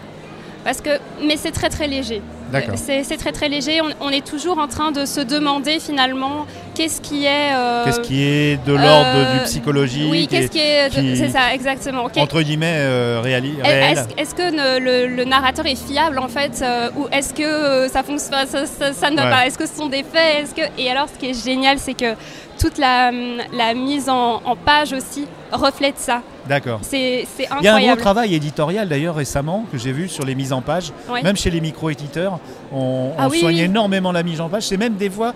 parce 0.63 0.81
que, 0.81 0.99
mais 1.25 1.37
c'est 1.37 1.51
très 1.51 1.69
très 1.69 1.87
léger. 1.87 2.21
Euh, 2.53 2.59
C'est 3.03 3.17
très 3.17 3.31
très 3.31 3.49
léger. 3.49 3.81
On, 3.81 4.07
on 4.07 4.09
est 4.09 4.25
toujours 4.25 4.57
en 4.59 4.67
train 4.67 4.91
de 4.91 5.05
se 5.05 5.19
demander 5.19 5.79
finalement 5.79 6.45
qu'est-ce 6.75 7.01
qui 7.01 7.25
est. 7.25 7.53
euh, 7.53 7.85
Qu'est-ce 7.85 7.99
qui 8.01 8.23
est 8.23 8.65
de 8.65 8.73
l'ordre 8.73 9.07
euh, 9.15 9.37
du 9.39 9.43
psychologique 9.45 10.07
Oui, 10.09 10.27
qu'est-ce 10.27 10.47
qui 10.51 10.59
est. 10.59 10.89
C'est 11.15 11.29
ça, 11.29 11.53
exactement. 11.53 12.07
Entre 12.17 12.41
guillemets, 12.41 12.75
euh, 12.77 13.21
réali- 13.23 13.59
est- 13.63 13.67
réel. 13.67 14.05
Est-ce 14.17 14.33
que 14.35 14.49
ne- 14.51 14.79
le, 14.79 15.15
le 15.15 15.23
narrateur 15.25 15.65
est 15.65 15.75
fiable 15.75 16.19
en 16.19 16.27
fait 16.27 16.61
euh, 16.61 16.89
ou 16.95 17.07
est-ce 17.11 17.33
que 17.33 17.43
euh, 17.43 17.87
ça 17.89 18.03
fonctionne 18.03 18.45
ça, 18.47 18.65
ça- 18.65 18.93
ça 18.93 19.09
ne 19.09 19.15
va 19.17 19.25
Ouais. 19.25 19.29
pas? 19.31 19.45
Est-ce 19.47 19.57
que 19.57 19.65
ce 19.67 19.75
sont 19.75 19.87
des 19.89 20.03
faits? 20.03 20.53
Que 20.55 20.61
et 20.81 20.89
alors 20.89 21.07
ce 21.13 21.19
qui 21.19 21.29
est 21.31 21.43
génial 21.45 21.77
c'est 21.79 21.93
que 21.93 22.13
toute 22.59 22.77
la, 22.77 23.11
la 23.11 23.73
mise 23.73 24.09
en, 24.09 24.41
en 24.43 24.55
page 24.55 24.93
aussi 24.93 25.25
reflète 25.51 25.97
ça. 25.97 26.21
D'accord. 26.47 26.79
C'est 26.81 27.25
Il 27.59 27.63
y 27.65 27.67
a 27.67 27.75
un 27.75 27.81
gros 27.81 27.95
travail 27.95 28.33
éditorial 28.35 28.87
d'ailleurs 28.89 29.15
récemment 29.15 29.65
que 29.71 29.77
j'ai 29.77 29.91
vu 29.91 30.07
sur 30.09 30.25
les 30.25 30.35
mises 30.35 30.53
en 30.53 30.61
page. 30.61 30.91
Ouais. 31.09 31.21
Même 31.23 31.35
chez 31.37 31.49
les 31.49 31.61
micro-éditeurs, 31.61 32.39
on, 32.71 33.11
Ah 33.17 33.27
on 33.27 33.29
oui, 33.29 33.39
soigne 33.39 33.55
oui. 33.55 33.61
énormément 33.61 34.11
la 34.11 34.23
mise 34.23 34.41
en 34.41 34.49
page. 34.49 34.63
C'est 34.63 34.77
même 34.77 34.95
des 34.95 35.09
fois 35.09 35.33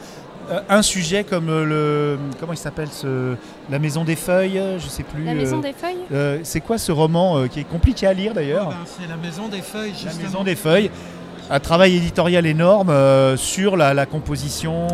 euh, 0.51 0.59
un 0.69 0.81
sujet 0.81 1.23
comme 1.23 1.49
euh, 1.49 1.65
le. 1.65 2.19
Comment 2.39 2.53
il 2.53 2.57
s'appelle 2.57 2.89
ce, 2.91 3.35
La 3.69 3.77
Maison 3.79 4.03
des 4.03 4.15
Feuilles 4.15 4.57
euh, 4.57 4.79
Je 4.79 4.87
sais 4.87 5.03
plus. 5.03 5.23
La 5.23 5.33
Maison 5.33 5.59
des 5.59 5.73
Feuilles 5.73 5.97
euh, 6.11 6.39
C'est 6.43 6.61
quoi 6.61 6.77
ce 6.77 6.91
roman 6.91 7.37
euh, 7.37 7.47
qui 7.47 7.59
est 7.59 7.63
compliqué 7.69 8.07
à 8.07 8.13
lire 8.13 8.33
d'ailleurs 8.33 8.69
Ben, 8.69 8.75
C'est 8.85 9.07
la 9.07 9.17
maison 9.17 9.47
des 9.47 9.61
feuilles, 9.61 9.91
La 9.91 9.97
justement. 10.11 10.23
Maison 10.29 10.43
des 10.43 10.55
Feuilles. 10.55 10.89
Un 11.51 11.59
travail 11.59 11.97
éditorial 11.97 12.45
énorme 12.45 12.89
euh, 12.89 13.35
sur 13.35 13.75
la, 13.75 13.93
la 13.93 14.05
composition. 14.05 14.87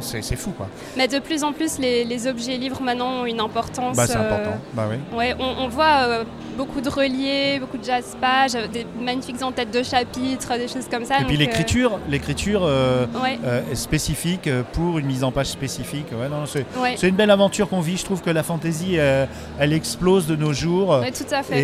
C'est- 0.00 0.30
le 0.30 0.36
fou 0.36 0.50
quoi. 0.56 0.68
Mais 0.96 1.06
de 1.08 1.18
plus 1.18 1.44
en 1.44 1.52
plus, 1.52 1.78
les, 1.78 2.04
les 2.04 2.26
objets 2.26 2.56
livres 2.56 2.80
maintenant 2.82 3.20
ont 3.22 3.26
une 3.26 3.40
importance. 3.40 3.96
Bah, 3.96 4.06
c'est 4.06 4.16
euh, 4.16 4.20
important. 4.20 4.56
Bah 4.72 4.86
oui. 4.90 4.96
Ouais, 5.16 5.34
on, 5.38 5.64
on 5.64 5.68
voit 5.68 6.04
euh, 6.06 6.24
beaucoup 6.56 6.80
de 6.80 6.88
reliés, 6.88 7.58
beaucoup 7.60 7.76
de 7.76 7.84
jazz 7.84 8.16
pages, 8.20 8.52
des 8.72 8.86
magnifiques 9.00 9.42
en-têtes 9.42 9.70
de 9.70 9.82
chapitres, 9.82 10.56
des 10.56 10.68
choses 10.68 10.86
comme 10.90 11.04
ça. 11.04 11.16
Et 11.20 11.24
puis 11.24 11.36
donc, 11.36 11.46
l'écriture, 11.46 11.98
l'écriture 12.08 12.62
Ouais. 12.62 13.38
spécifique 13.74 14.48
pour 14.72 14.98
une 14.98 15.06
mise 15.06 15.24
en 15.24 15.32
page 15.32 15.46
spécifique. 15.46 16.06
Ouais, 16.12 16.28
non, 16.28 16.46
c'est, 16.46 16.64
Ouais. 16.80 16.94
une 17.02 17.16
belle 17.16 17.30
aventure 17.30 17.68
qu'on 17.68 17.80
vit. 17.80 17.96
Je 17.98 18.04
trouve 18.04 18.22
que 18.22 18.30
la 18.30 18.42
fantaisie, 18.42 18.96
elle 18.96 19.72
explose 19.72 20.26
de 20.26 20.36
nos 20.36 20.52
jours. 20.52 21.00
Tout 21.16 21.34
à 21.34 21.42
fait. 21.42 21.60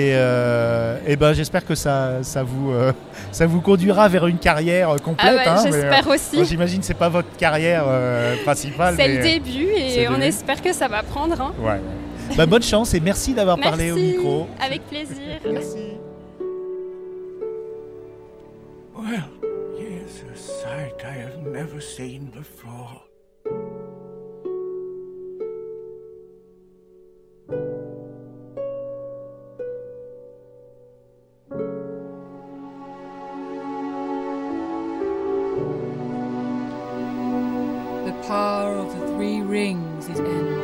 Et, 1.06 1.12
et 1.12 1.16
ben, 1.16 1.32
j'espère 1.32 1.64
que 1.64 1.74
ça, 1.74 2.22
ça, 2.22 2.42
vous, 2.42 2.72
ça 3.32 3.46
vous 3.46 3.60
conduira 3.86 4.08
vers 4.08 4.26
une 4.26 4.38
carrière 4.38 4.90
euh, 4.90 4.98
complète. 4.98 5.40
Ah 5.46 5.54
hein, 5.58 5.62
j'espère 5.62 6.08
euh, 6.08 6.14
aussi. 6.14 6.44
j'imagine 6.44 6.80
que 6.80 6.86
c'est 6.86 6.94
pas 6.94 7.08
votre 7.08 7.36
carrière 7.36 7.84
euh, 7.86 8.36
principale. 8.44 8.94
C'est 8.96 9.08
le 9.08 9.22
début 9.22 9.68
et 9.76 10.08
on 10.08 10.12
début. 10.12 10.24
espère 10.24 10.60
que 10.60 10.72
ça 10.72 10.88
va 10.88 11.02
prendre. 11.02 11.40
hein. 11.40 11.54
Ouais. 11.60 11.80
Bah, 12.36 12.46
bonne 12.46 12.62
chance 12.62 12.94
et 12.94 13.00
merci 13.00 13.34
d'avoir 13.34 13.58
parlé 13.58 13.92
au 13.92 13.96
micro. 13.96 14.48
Avec 14.60 14.82
plaisir. 14.88 15.40
Merci. 15.48 15.94
Well, 18.96 19.28
here's 19.78 20.24
a 20.32 20.36
sight 20.36 21.04
I 21.04 21.22
have 21.22 21.46
never 21.46 21.80
seen 21.80 22.30
before. 22.34 23.05
Power 38.36 38.76
of 38.76 38.88
the 38.92 39.06
three 39.14 39.40
rings 39.40 40.10
is 40.10 40.20
ended. 40.20 40.58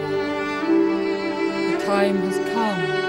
The 1.72 1.86
time 1.86 2.16
has 2.18 2.36
come 2.52 3.01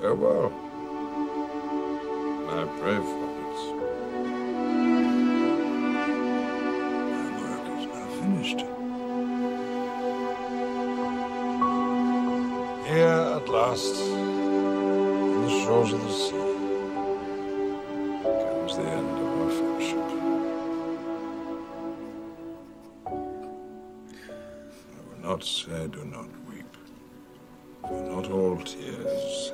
Oh, 0.00 0.02
Farewell, 0.02 0.50
my 2.46 2.64
brave 2.78 3.02
hobbits. 3.02 3.62
My 7.10 7.26
work 7.40 7.66
is 7.78 7.84
now 7.86 8.06
finished. 8.20 8.60
Here 12.86 13.24
at 13.36 13.48
last, 13.48 13.96
on 14.00 15.42
the 15.44 15.50
shores 15.64 15.92
of 15.92 16.00
the 16.00 16.12
sea, 16.12 16.48
comes 18.22 18.74
the 18.76 18.82
end 18.84 19.18
of 19.18 19.28
our 19.40 19.50
friendship. 19.50 20.08
I 24.94 25.00
will 25.10 25.22
not 25.28 25.42
say 25.42 25.88
do 25.88 26.04
not 26.04 26.28
weep, 26.48 26.76
for 27.82 28.00
not 28.02 28.30
all 28.30 28.58
tears 28.58 29.52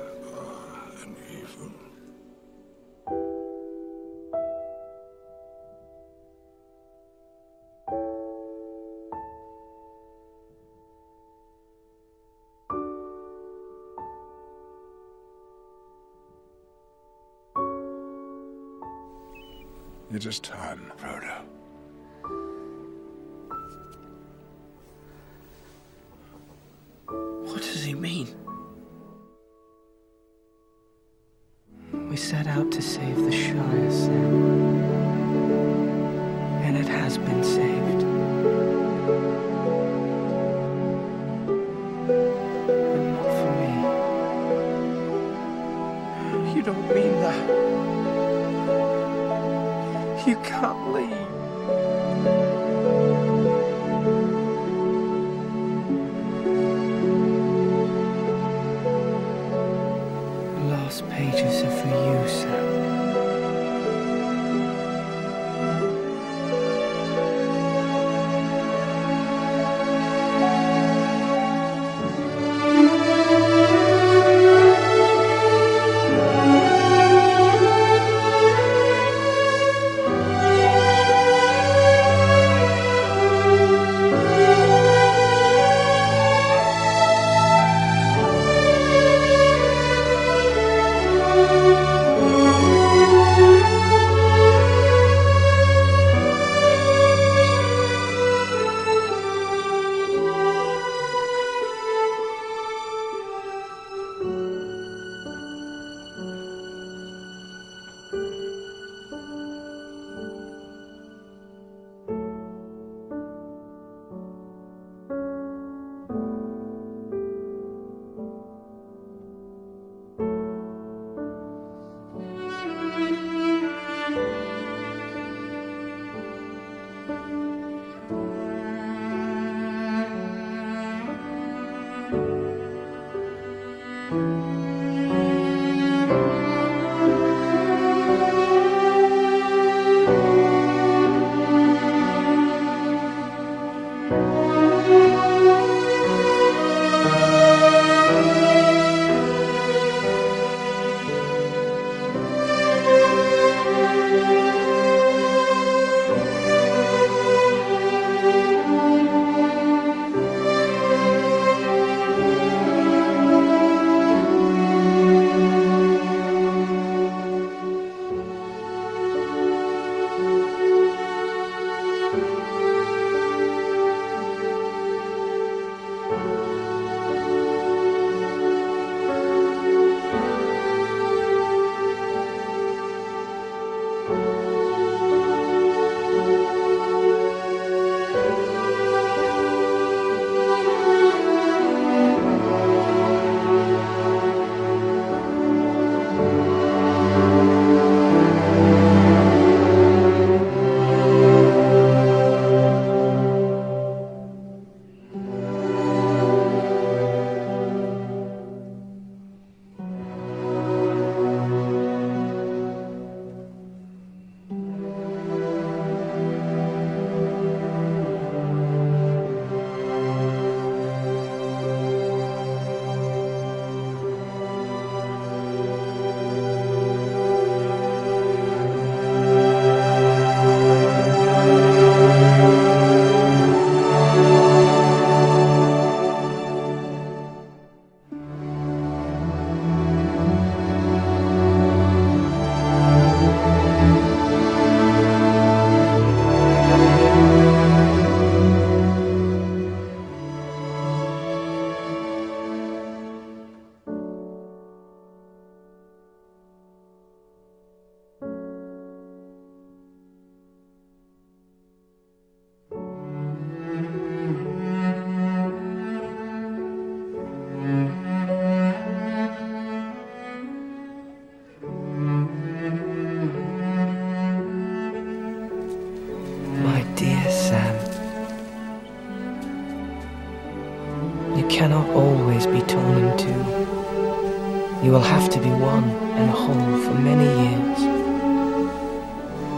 It 20.15 20.25
is 20.25 20.39
time, 20.39 20.93
Frodo. 20.97 21.41
What 27.49 27.57
does 27.57 27.83
he 27.83 27.93
mean? 27.93 28.33
We 32.09 32.15
set 32.15 32.47
out 32.47 32.71
to 32.71 32.81
save 32.81 33.17
the 33.25 33.31
Shire, 33.33 33.91
Sam. 33.91 34.83
And 36.63 36.77
it 36.77 36.87
has 36.87 37.17
been 37.17 37.43
saved. 37.43 38.14
can't 50.45 50.83
believe. 50.83 51.14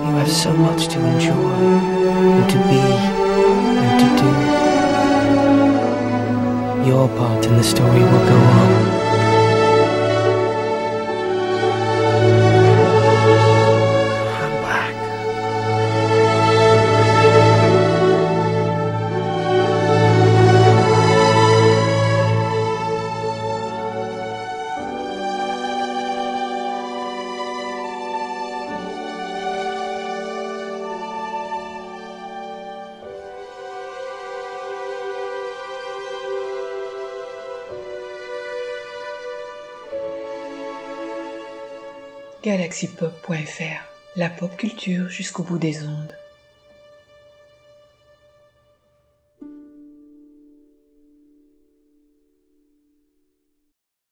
You 0.07 0.13
have 0.13 0.31
so 0.31 0.53
much 0.53 0.87
to 0.87 1.05
enjoy 1.05 1.33
and 1.35 2.49
to 2.49 2.57
be 2.69 2.79
and 3.83 3.99
to 3.99 4.23
do. 4.23 4.29
Your 6.89 7.09
part 7.09 7.45
in 7.45 7.57
the 7.57 7.63
story 7.63 7.99
will 7.99 8.25
go 8.25 8.37
on. 8.37 9.06
La 44.15 44.29
pop 44.29 44.55
culture 44.55 45.09
jusqu'au 45.09 45.41
bout 45.41 45.57
des 45.57 45.81
ondes. 45.83 46.13